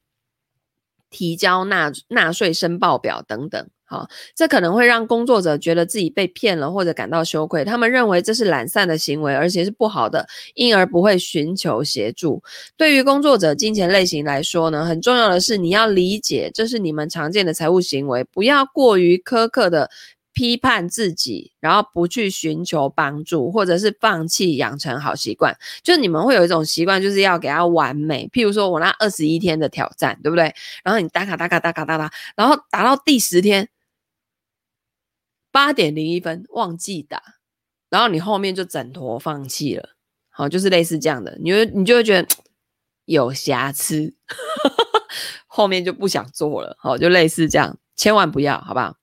[1.09, 3.69] 提交纳纳税申报表等等。
[3.93, 7.63] 好，这可能会让工作者觉得自己被骗了，或者感到羞愧。
[7.63, 12.43] 他们认为这是懒散的行为，而且是不好的，因而不会寻求协助。
[12.75, 19.91] 对于工作者金钱类型来说呢，很重要的是你要理解这是你们常见的财务行为，不要过于苛刻的
[20.33, 25.55] 批判自己，然后不去寻求帮助，或者是放弃养成好习惯。
[25.83, 28.27] 就你们会有一种习惯，就是要给他完美。
[28.33, 30.55] 譬如说我那二十一天的挑战，对不对？
[30.83, 33.69] 然后你打卡打卡打卡打卡，然后打到第十天。
[35.53, 37.23] 八点零一分忘记打，
[37.89, 39.91] 然后你后面就整坨放弃了，
[40.31, 42.29] 好，就是类似这样的，你会你就会觉得
[43.05, 44.15] 有瑕疵，
[45.47, 48.97] 后面就不想做了，好，就类似这样，千万不要，好不好？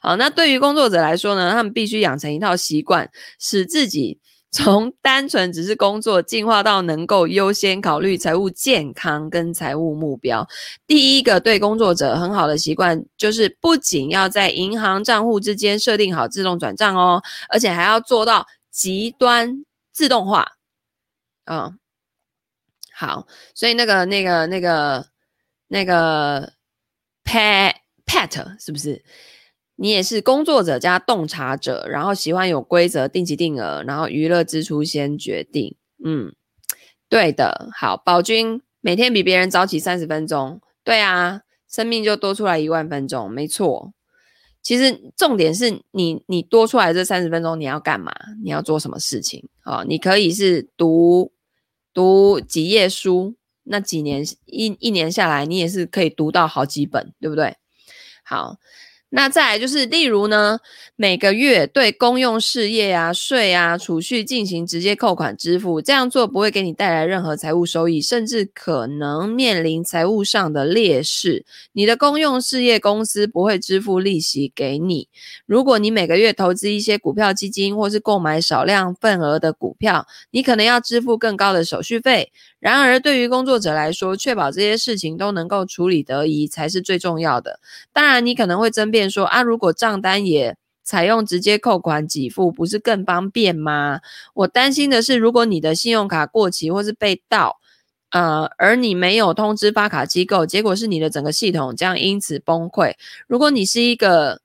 [0.00, 4.20] 好，那对于工作者来说呢，他们必须养成一套习惯，使自己。
[4.56, 10.48] 从 单纯只是工作进化到能够优先考虑财务健康跟财务目标，
[10.86, 20.56] 第一个对工作者很好的习惯就是不仅要在银行账户之间设定好自动转账哦，而且还要做到极端自动化。
[21.44, 21.78] 嗯，
[22.92, 25.06] 好，所以那个那个那个
[25.68, 26.52] 那个
[27.24, 27.74] Pat
[28.06, 29.04] Pat 是不是？
[29.76, 35.76] 你也是工作者加洞察者，然后喜欢有规则、定期定额，然后娱乐支出先决定。
[36.02, 36.34] 嗯，
[37.10, 37.68] 对的。
[37.74, 43.92] 好，宝君每天比别人早起三十分钟，对啊，生命就多出来一万分钟，没错。
[44.62, 48.12] 其实重点是你，你多出来这三十分钟你要干嘛？
[48.42, 49.46] 你要做什么事情？
[49.64, 51.32] 哦，你可以是读
[51.92, 57.56] 读几页书，那几年一一年下来，你也是可以读到好几本，对不对？
[58.24, 58.56] 好。
[59.08, 60.58] 那再来就是，例如呢，
[60.96, 71.46] 每个月对公用事业啊、税啊、储蓄进行直接扣款支付，这样做不会给你带来任何财务收益，甚至可能面临财务上的劣势。
[71.72, 75.08] 你的公用事业公司不会支付利息给你。
[75.46, 82.32] 如果你每个月投资一些股票基金，或是购买少量份额的股票，你可能要支付更高的手续费。
[82.58, 87.60] 然而，对于工作者来说，确保这些事情都能够处理得宜才是最重要的。
[87.92, 94.00] 当然，你可能会争说啊，如果账单也采用直接扣款给付，不是更方便吗？
[94.34, 97.58] 我担心的是，如果你的信用卡过期或是被盗，
[98.10, 102.94] 呃，而你没有通知发卡机构，结果是你的整个系统将因此崩溃。
[103.26, 104.40] 如果你是一个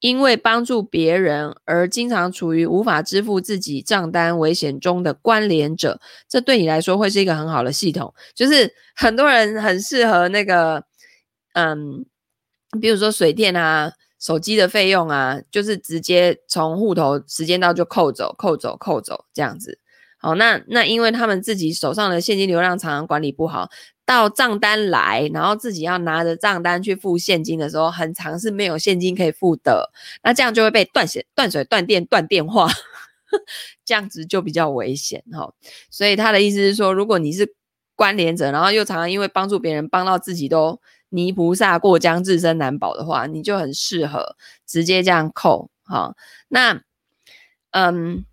[0.00, 8.12] 因为帮助别人而经常处于无法支付自己账单危险中的关联者，这对你来说会是一个很好的系统。
[8.34, 10.82] 就是很多人很适合那个，
[11.52, 12.04] 嗯，
[12.80, 19.78] 比如说水电啊、手机的费用啊，就是直接从户头时间到就扣走、扣走、扣走这样子。
[20.18, 23.70] 好，那那因为他们自己手上的现金流量常常管理不好。
[24.04, 29.90] 到账单来，然后自己要拿着账单去付现金的时候，很常是没有现金可以付的，
[30.24, 32.68] 那这样就会被断水、断水、断电、断电话，
[33.86, 35.54] 这样子就比较危险哈。
[35.88, 37.54] 所以他的意思是说，如果你是
[37.94, 40.80] 关联者，然后又常常因为帮助别人帮到自己都
[41.12, 44.36] 泥菩萨过江，自身难保的话，你就很适合
[44.66, 46.14] 直接这样扣哈。
[46.48, 46.82] 那
[47.70, 48.24] 嗯，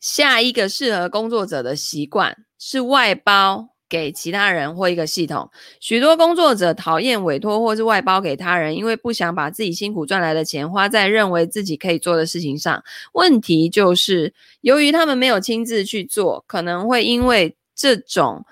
[0.00, 3.70] 下一个适合工作者的习惯是外包。
[3.88, 5.48] 给其他人或一个系统，
[5.78, 12.82] 许多工作者讨厌委托或是外包给他人，因为不想把自己辛苦赚来的钱花在认为自己可以做的事情上。
[13.12, 18.44] 问题就是，由于他们没有亲自去做，可能会因为这种。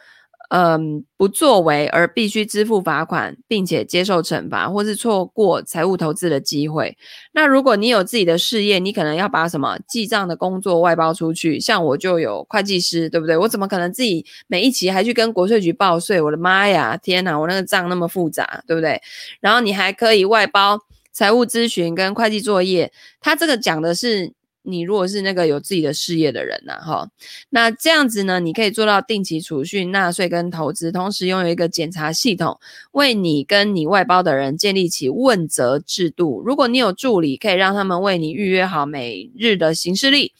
[0.50, 6.96] 嗯，不作为而必须支付罚款，并且接受惩罚，或是错过财务投资的机会。
[7.32, 11.58] 那如果你有自己的事业，你可能要把什么记账的工作外包出去。
[11.58, 13.36] 像我就有会计师，对不对？
[13.36, 16.20] 我怎么可能自己每一期还去跟国税局报税？
[16.20, 19.00] 我的妈呀，天哪，我那个账那么复杂，对不对？
[19.40, 20.78] 然后你还可以外包
[21.10, 22.92] 财务咨询跟会计作业。
[23.20, 24.32] 他这个讲的是。
[24.64, 27.08] 你如果是那个有自己的事业的人呐，哈，
[27.50, 32.58] 那这样子呢，你可以做到定期储蓄、纳税跟投资，同时拥有一个检查系统，
[32.92, 36.42] 为你跟你外包的人建立起问责制度。
[36.44, 40.32] 如果你有助理，可以让他们为你预约好每日的行事历。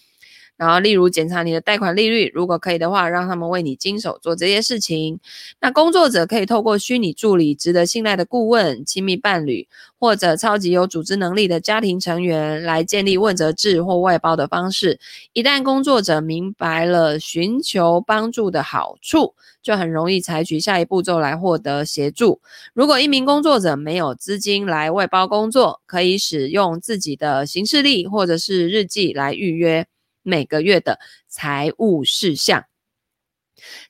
[0.56, 5.18] 然后，例如检查你的贷款利率，如果可以的话，让他们为你经手做这些事情。
[5.60, 9.66] 那工作者可以透过虚拟助理、值得信赖的顾问、亲密伴侣，
[9.98, 15.00] 或者超级有组织能力的家庭成员来建立问责制或外包的方式。
[15.32, 22.40] 一旦工作者明白了寻求帮助的好处，就很容易采取下一步骤来获得协助。
[22.72, 29.84] 如果一名工作者没有资金来外包工作，可以使用自己的行事历或者是日记来预约。
[30.24, 30.98] 每个月的
[31.28, 32.64] 财务事项，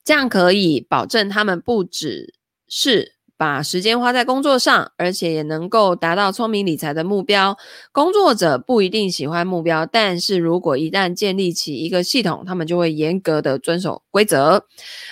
[0.04, 2.34] 这样可以保证他们不只
[2.68, 7.56] 是把时间花在工作上，而且也能够达到聪明理财的目标。
[7.90, 14.66] 工作者不一定喜欢目标，但是如果一旦建立起一个系统，他们就会严格的遵守规则。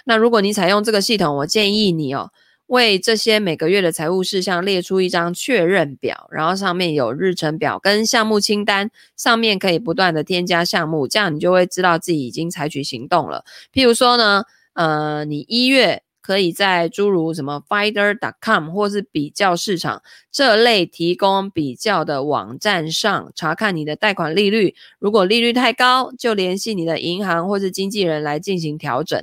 [0.04, 2.30] 那如果你采用这个系统，我建议你哦。
[2.66, 13.44] 为这些每个月的财务事项列出一张确认表，然后上面有日程表跟项目清单，上面可以不断的添加项目，这样你就会知道自己已经采取行动了。
[13.72, 29.22] 譬如说呢，呃，你一月可以在诸如什么 Finder.com 或是比较市场这类提供比较的网站上查看你的贷款利率，如果利率太高，就联系你的银行或是经纪人来进行调整。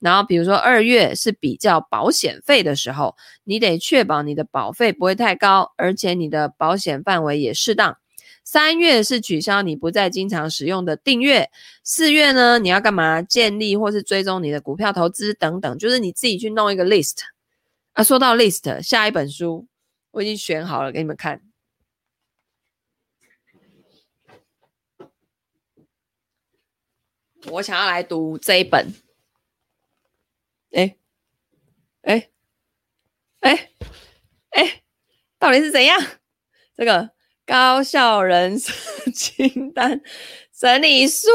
[0.00, 7.98] 然后，比如说二月是比较保险费的时候，你得确保你的保费不会太高，而且你的保险范围也适当。
[8.52, 11.52] 三月是取消你不再经常使用的订阅。
[11.84, 13.22] 四月呢，你要干嘛？
[13.22, 17.18] 建立或是追踪你的股票投资等等，就是你自己去弄一个 list。
[17.92, 19.68] 啊，说到 list，下一本书
[20.10, 21.42] 我已经选好了，给你们看。
[27.52, 28.92] 我想要来读这一本。
[30.72, 30.96] 哎，
[32.02, 32.28] 哎，
[33.42, 33.70] 哎，
[34.50, 34.82] 哎，
[35.38, 35.96] 到底是怎样？
[36.74, 37.12] 这个
[37.50, 38.72] 高效人生
[39.12, 40.00] 清单
[40.56, 41.26] 整理术，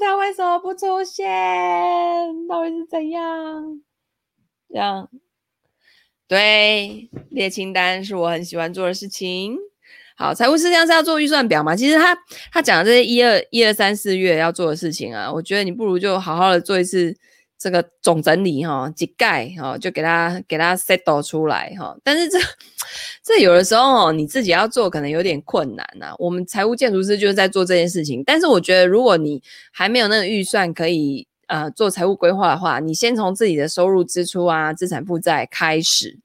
[0.00, 1.28] 它为什么不出现？
[2.48, 3.80] 到底是怎样？
[4.68, 5.08] 这样，
[6.26, 9.56] 对，列清单是我很喜欢做的事情。
[10.16, 11.76] 好，财务事项是要做预算表嘛？
[11.76, 12.18] 其实他
[12.50, 17.16] 他讲的这些一二一二三四月要做的事情啊，我觉得你不如就好好的做一次。
[17.62, 21.96] 这个总整理哈，几盖哈，就给他给他 settle 出来哈。
[22.02, 22.36] 但是这
[23.22, 29.40] 这有的时候哦，你自己要做可能有点困难呐、我们财务建筑师就是在做这件事情，但是我觉得如果你
[29.70, 36.18] 还没有那个预算可以呃做财务规划的话，你先从自己的收入、支出啊、资产负债开始。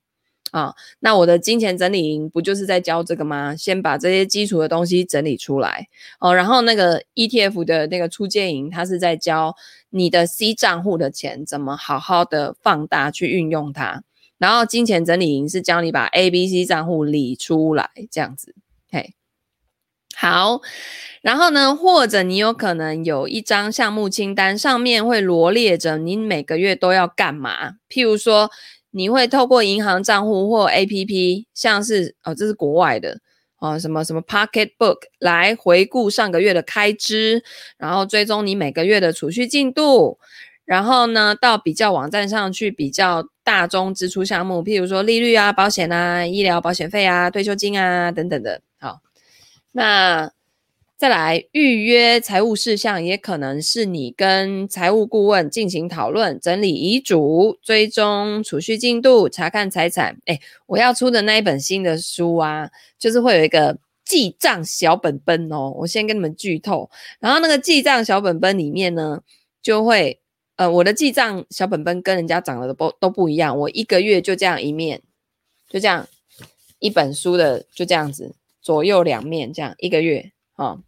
[0.52, 3.54] 啊，那我的金钱整理营不就是在教这个吗？
[3.54, 5.90] 先把这些基础的东西整理出来
[6.22, 9.54] 哦，然后那个 ETF 的那个初阶营，它是在教
[9.90, 14.04] 你的 C 账户的钱怎么好好的放大去运用它，
[14.38, 18.56] 然后金钱整理营是教你把 A、B、C 账户理出来，这样子，
[18.90, 19.14] 嘿，
[20.16, 20.62] 好，
[21.22, 28.50] 然后呢，或者你有可能有一张项目清单，上面会罗列着你每个月都要干嘛，譬如说。
[28.92, 33.20] 你会透过银行账户或 APP，像是哦，这是国外的
[33.60, 37.44] 哦，什么什么 Pocketbook 来回顾上个月的开支，
[37.78, 40.20] 然后追踪你每个月的储蓄进度，
[40.66, 48.62] 然后呢，到比较网站上去比较大宗支出项目，譬如说利率啊、保险啊、医疗保险费啊、退休金啊等等的。
[48.80, 49.02] 好，
[49.72, 50.37] 那。
[50.98, 60.18] 再来预约财务事项，也可能是你跟财务顾问进行讨论、整理遗嘱、追踪储蓄进度、查看财产。
[60.26, 65.72] 诶，我要出的那一本新的书啊，就是会有一个记账小本本哦。
[65.78, 66.90] 我先跟你们剧透，
[67.20, 69.22] 然后那个记账小本本里面呢，
[69.62, 70.20] 就会
[70.56, 73.56] 呃，我的记账小本本跟人家长得都不都不一样。
[73.56, 75.04] 我一个月就这样一面，
[75.70, 76.08] 就这样
[76.80, 78.34] 一本书的就这样子，
[78.64, 80.82] 左右两面这样一个月哦。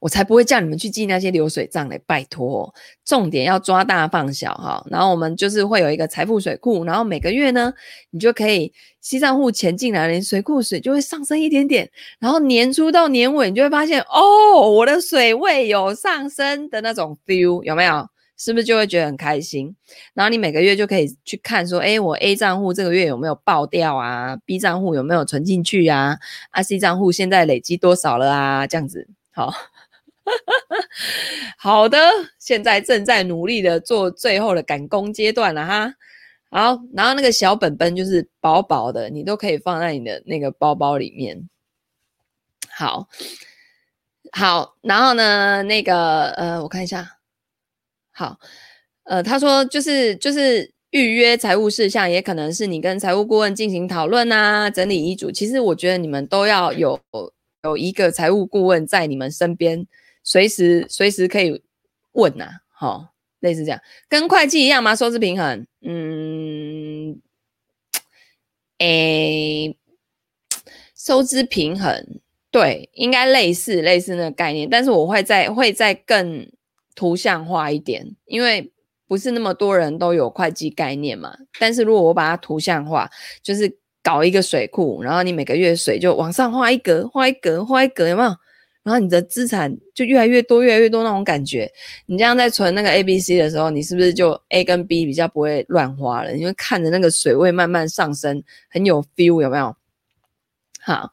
[0.00, 2.72] 我才不会叫你们去记那些流水账嘞，拜托，
[3.04, 4.84] 重点要抓大放小哈。
[4.90, 7.72] 然后我们就是会有一个财富水库，然后每个月呢，
[8.10, 11.90] 你就可以吸账户钱进来了，你水库水就会上升一点点。
[12.18, 18.08] 然后年初到年尾，你就会发现哦，我的水位有上升的那种 feel，有没有？
[18.36, 19.74] 是不是就会觉得很开心？
[20.12, 26.18] 然后你每个月就可以去看说，诶，我 A 账户这个月有没有爆掉啊？B 账户有没有存进去啊？
[26.50, 28.66] 啊，C 账户现在累积多少了啊？
[28.66, 29.08] 这样子。
[29.34, 29.52] 好，
[31.58, 31.98] 好的，
[32.38, 35.92] 现在正在努力的做最后的赶工阶段了哈。
[36.50, 41.48] 好，然后那个小本本就是薄薄的，你都可以放在你的那个包包里面。
[42.70, 43.08] 好，
[44.30, 47.18] 好，然后呢，那个呃，我看一下，
[48.12, 48.38] 好，
[49.02, 55.32] 呃，他说就是就是预约财务事项，也可能是你跟财务顾问进行讨论啊，整理遗嘱。
[55.32, 57.00] 其实我觉得你们都要有。
[57.64, 59.86] 有一个财务顾问在你们身边，
[60.22, 61.62] 随时随时可以
[62.12, 63.08] 问呐、啊，好、
[63.40, 64.94] 类似这样，跟会计一样吗？
[64.94, 67.18] 收支平衡，嗯，
[68.78, 69.76] 诶，
[70.94, 76.46] 收支平衡，对，应该类似类似那个概念，但是我会再会再更
[76.94, 78.70] 图像化一点，因为
[79.08, 81.34] 不是那么多人都有会计概念嘛。
[81.58, 83.10] 但是如果我把它图像化，
[83.42, 83.78] 就是。
[84.04, 88.36] 搞一个水库，然后你每个月水就往上画一格，画一格，画一格，有没有？
[88.82, 91.66] 然后你的资产就越来越多，越来越多那种感觉。
[92.04, 96.36] 你这样在存那个 A、B、C 的时候，你是不是就 A 跟 B 比较不会乱花了？
[96.36, 99.74] 因为看着那个水位慢慢上升，很有 feel，有没有？
[100.84, 101.10] 好。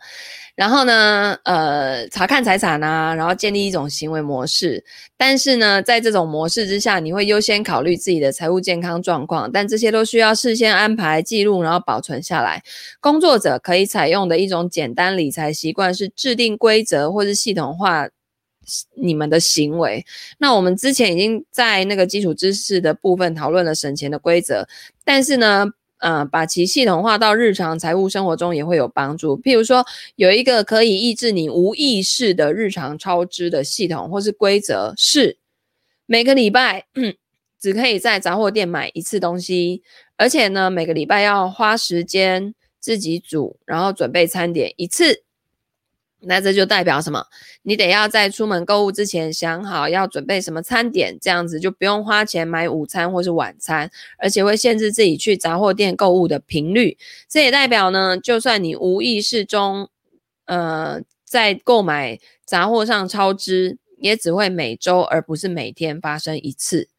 [0.55, 4.83] 然后呢，呃，查看财产啊，然后建立一种行为模式。
[5.17, 12.61] 但是呢，在这种模式之下，你会优先考虑自己的财务健康状况，但这些都需要事先安排、记录，然后保存下来。
[12.99, 18.07] 工作者可以采用的一种简单理财习惯是制定规则，或是系统化
[18.95, 20.05] 你们的行为。
[20.37, 24.67] 那我们之前已经在那个基础知识的部分讨论了省钱的规则，
[25.03, 25.65] 但是呢，
[26.01, 29.39] 嗯，把其系统化到日常财务生活中也会有帮助。
[29.39, 29.85] 譬如说，
[30.15, 35.37] 有一个可以抑制你无意识的日常超支的系统或是规则，是
[36.05, 36.85] 每个礼拜
[37.61, 39.83] 只可以在杂货店买一次东西，
[40.17, 45.23] 而且呢，每个礼拜要花时间自己煮，然后准备餐点一次。
[46.21, 47.25] 那这就代表什么？
[47.63, 56.97] 你得要在出门购物之前想好要准备什么餐点，这样子就不用花钱买午餐或是晚餐，而且会限制自己去杂货店购物的频率。
[57.27, 59.89] 这也代表呢，就算你无意识中，
[60.45, 66.89] 呃，在购买杂货上超支，也只会每周而不是每天发生一次。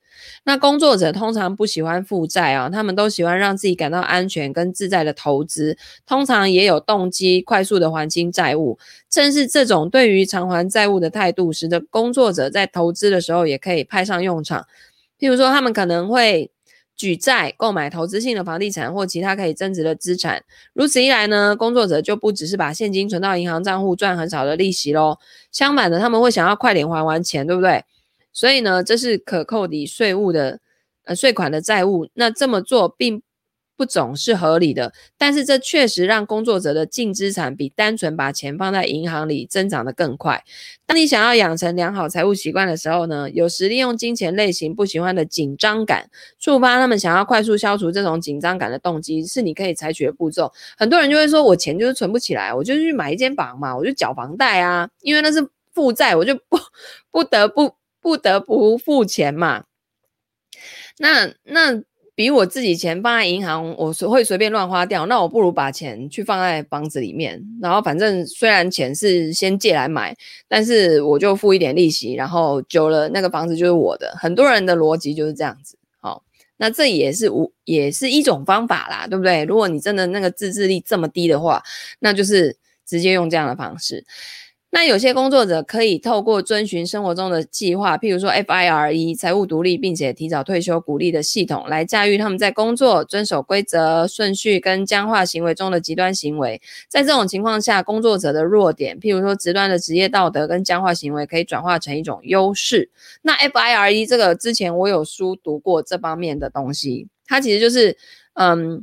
[0.44, 8.78] 那工作者通常不喜欢负债啊，他们都喜欢让自己感到安全跟自在的投资，通常也有动机快速的还清债务。
[9.08, 14.66] 正是这种对于偿还债务的态度，使得工作者在投资的时候也可以派上用场。
[15.18, 16.50] 譬如说，他们可能会
[16.96, 20.42] 举债购买投资性的房地产或其他可以增值的资产。
[20.72, 25.18] 如此一来呢，工作者就不只是把现金存到银行账户赚很少的利息喽，
[25.50, 27.84] 相反的，他们会想要快点还完钱，对不对？
[28.33, 30.61] 所以呢，这是可扣抵税务的，
[31.05, 32.09] 呃，税款的债务。
[32.14, 33.22] 那这么做并
[33.76, 40.45] 不总是合理的，但是这确实让工作者的净资产比单纯把钱放在银行里增长得更快。
[40.87, 46.09] 当你想要养成良好财务习惯的时候呢，有时利用金钱类型不喜欢的紧张感，
[46.39, 50.53] 触发他们想要快速消除这种紧张感的动机，是你可以采取的步骤。
[50.76, 56.59] 很多人就会说，我钱就是存不起来，我就去买一间房嘛，我就缴房贷啊，因为那是负债，我就不
[57.11, 59.64] 不得不不得不付钱嘛。
[60.98, 61.82] 那那。
[62.14, 65.07] 比我自己钱放在银行，我随会随便乱花掉。
[65.07, 70.14] 那我不如把钱去放在房子里面，然后反正虽然钱是先借来买，
[70.46, 74.14] 但是我就付一点利息，然后久了那个房子就是我的。
[74.18, 75.78] 很多人的逻辑就是这样子。
[76.00, 76.22] 好，
[76.59, 79.44] 那这也是无也是一种方法啦，对不对？
[79.44, 81.62] 如果你真的那个自制力这么低的话，
[81.98, 84.05] 那就是直接用这样的方式。
[84.74, 96.58] 那有些工作者可以透过遵循生活中的计划，譬如说 FIRE 财务独立，并且提早退休鼓励的系统，来驾驭他们在工作遵守规则、顺序跟僵化行为中的极端行为。
[96.88, 102.90] 在这种情况下，工作者的弱点，譬如说极端的职业道德跟僵化行为，可以转化成一种优势。
[103.20, 107.94] 那 FIRE 这个之前我有书读过这方面的东西，它其实就是
[108.32, 108.82] 嗯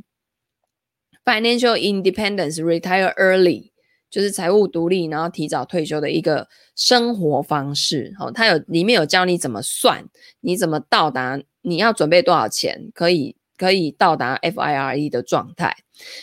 [1.24, 3.69] ，Financial Independence Retire Early。
[4.10, 8.14] 就是财务独立，然后提早退休的一个生活方式。
[8.18, 10.04] 哦，它有里面有教你怎么算，
[10.40, 15.76] 你怎么到达，你要准备多少钱，可以可以到达 FIRE 的状态。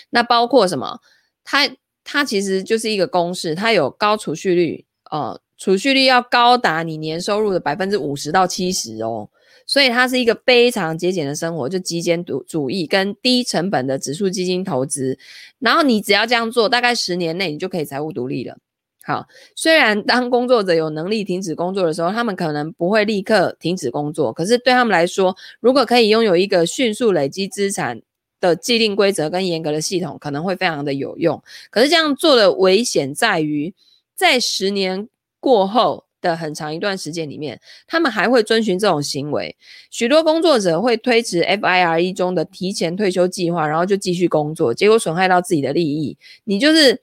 [0.09, 0.99] 那包括什么？
[1.43, 1.69] 它
[2.03, 9.29] 它其实就是一个公式，它有高储蓄率，呃，储蓄率要高达你年收入的百分之五十到七十哦。
[9.67, 15.19] 所以它是一个非常节俭的生活，就极简主主义跟低成本的指数基金投资，
[15.59, 18.57] 然后你只要这样做，大概十年内你就可以财务独立了。
[19.03, 28.01] 好，虽然当工作者有能力停止工作的时候，他们可能不会立刻停止工作，可是对他们来说，如果可以拥有一个迅速累积资产
[28.39, 31.43] 的既定规则跟严格的系统，可能会非常的有用。
[31.69, 33.73] 可是这样做的危险在于，
[34.15, 35.09] 在十年
[35.41, 36.06] 过后。
[36.21, 39.55] 的很长一段时间里面，他们还会遵循这种行为。
[39.91, 46.17] 许多工作者会推迟 FIRE 中的提前退休计划，然后就继续工作，结果损害到自己的利益。
[46.45, 47.01] 你就是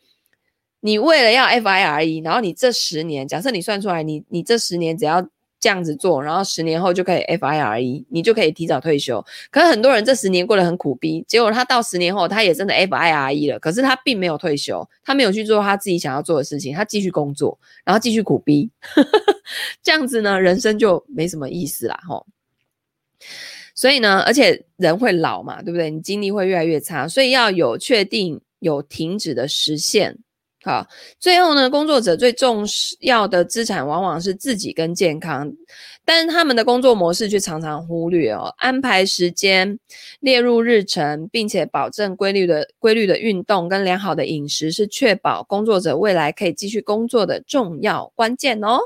[0.80, 5.28] 你为了要 FIRE，然后你这十年，假设你算出来，你你这十年只要。
[5.64, 9.24] 这样子做，然后十年后就可以 FIRE，你就可以提早退休。
[9.50, 18.68] 可是很多人这十年过得很苦逼，结果他到十年后，他也真的 FIRE 了，可是他并没有退休，他没有去做他自己想要做的事情，他继续工作，然后继续苦逼，
[19.82, 22.26] 这样子呢，人生就没什么意思啦，吼。
[23.74, 25.90] 所以呢，而且人会老嘛，对不对？
[25.90, 30.18] 你精力会越来越差，所以要有确定有停止的时限。
[30.64, 30.86] 好，
[31.20, 32.64] 最后呢，工作者最重
[33.00, 35.52] 要的资产往往是自己跟健康，
[36.06, 39.78] 但是他们的工作模式却常常忽略哦，安排时间，
[40.20, 48.78] 列入日程，并且保证规律的规律的运动跟良好的饮食，是确保工作者未来可以继续工作的重要关键哦。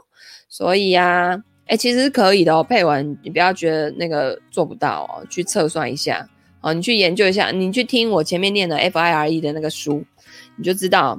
[0.48, 6.28] 所以呀，诶，其实是可以的哦，配文，你不要觉得那个做不到哦，去测算一下
[6.60, 10.04] 哦，你去研究一下，你去听我前面念的 FIRE 的那个书，
[10.56, 11.16] 你就知道。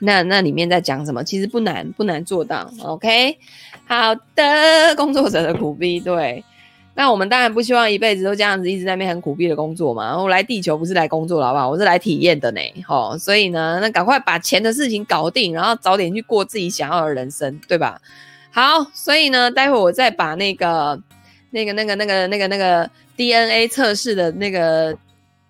[0.00, 1.24] 那那里面在讲什么？
[1.24, 2.70] 其实不难，不难做到。
[2.82, 3.36] OK，
[3.86, 6.44] 好的，工作者的苦逼，对。
[6.94, 10.20] 那我们当然不希望一辈子都这样子一直在那边很苦逼的工作嘛。
[10.20, 11.70] 我来地球不是来工作的好不好？
[11.70, 12.60] 我是来体验的呢。
[12.86, 18.00] 齁，所以呢，那赶快把钱的事情搞定，然后早点去过自己想要的人生，对吧？
[18.50, 21.00] 好，所以呢，待会我再把那个、
[21.50, 24.96] 那个、那个、那个、那个、那个 DNA 测试的那个。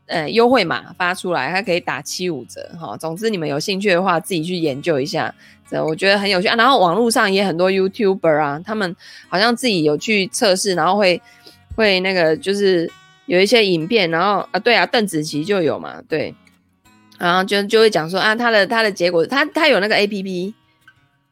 [0.08, 2.96] 呃，优惠码发出来，它可以打七五折哈。
[2.96, 5.32] 总之，你们有兴趣的话，自己去研究一下，
[5.70, 6.56] 这我觉得很有趣啊。
[6.56, 8.96] 然后网络上也很多 YouTuber 啊，他们
[9.28, 11.20] 好像自己有去测试，然后会
[11.76, 12.90] 会那个就是
[13.26, 16.34] 有一些影片，然后啊，对啊，邓紫棋就有嘛，对，
[17.18, 20.54] 然后就就会讲说啊，他的他的结果，他他有那个 APP，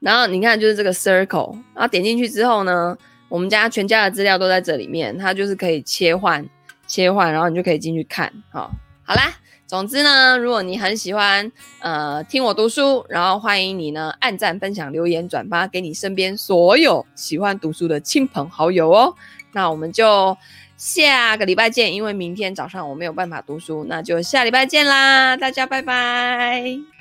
[0.01, 2.95] 然后你看就是这个 Circle，然后点进去之后呢，
[3.31, 6.47] 我们家全家的资料都在这里面，它就是可以切换。
[6.87, 8.71] 切换，然后你就可以进去看，好，
[9.05, 9.33] 好啦。
[9.67, 19.13] 总之呢，如果你很喜欢呃听我读书，然后欢迎你呢按赞、分享、留言、转发给你身边所有喜欢读书的亲朋好友哦。
[19.51, 20.39] 那我们就
[20.77, 26.96] 下个礼拜见，因为明天早上我没有办法读书，那就下礼拜见啦，大家拜拜。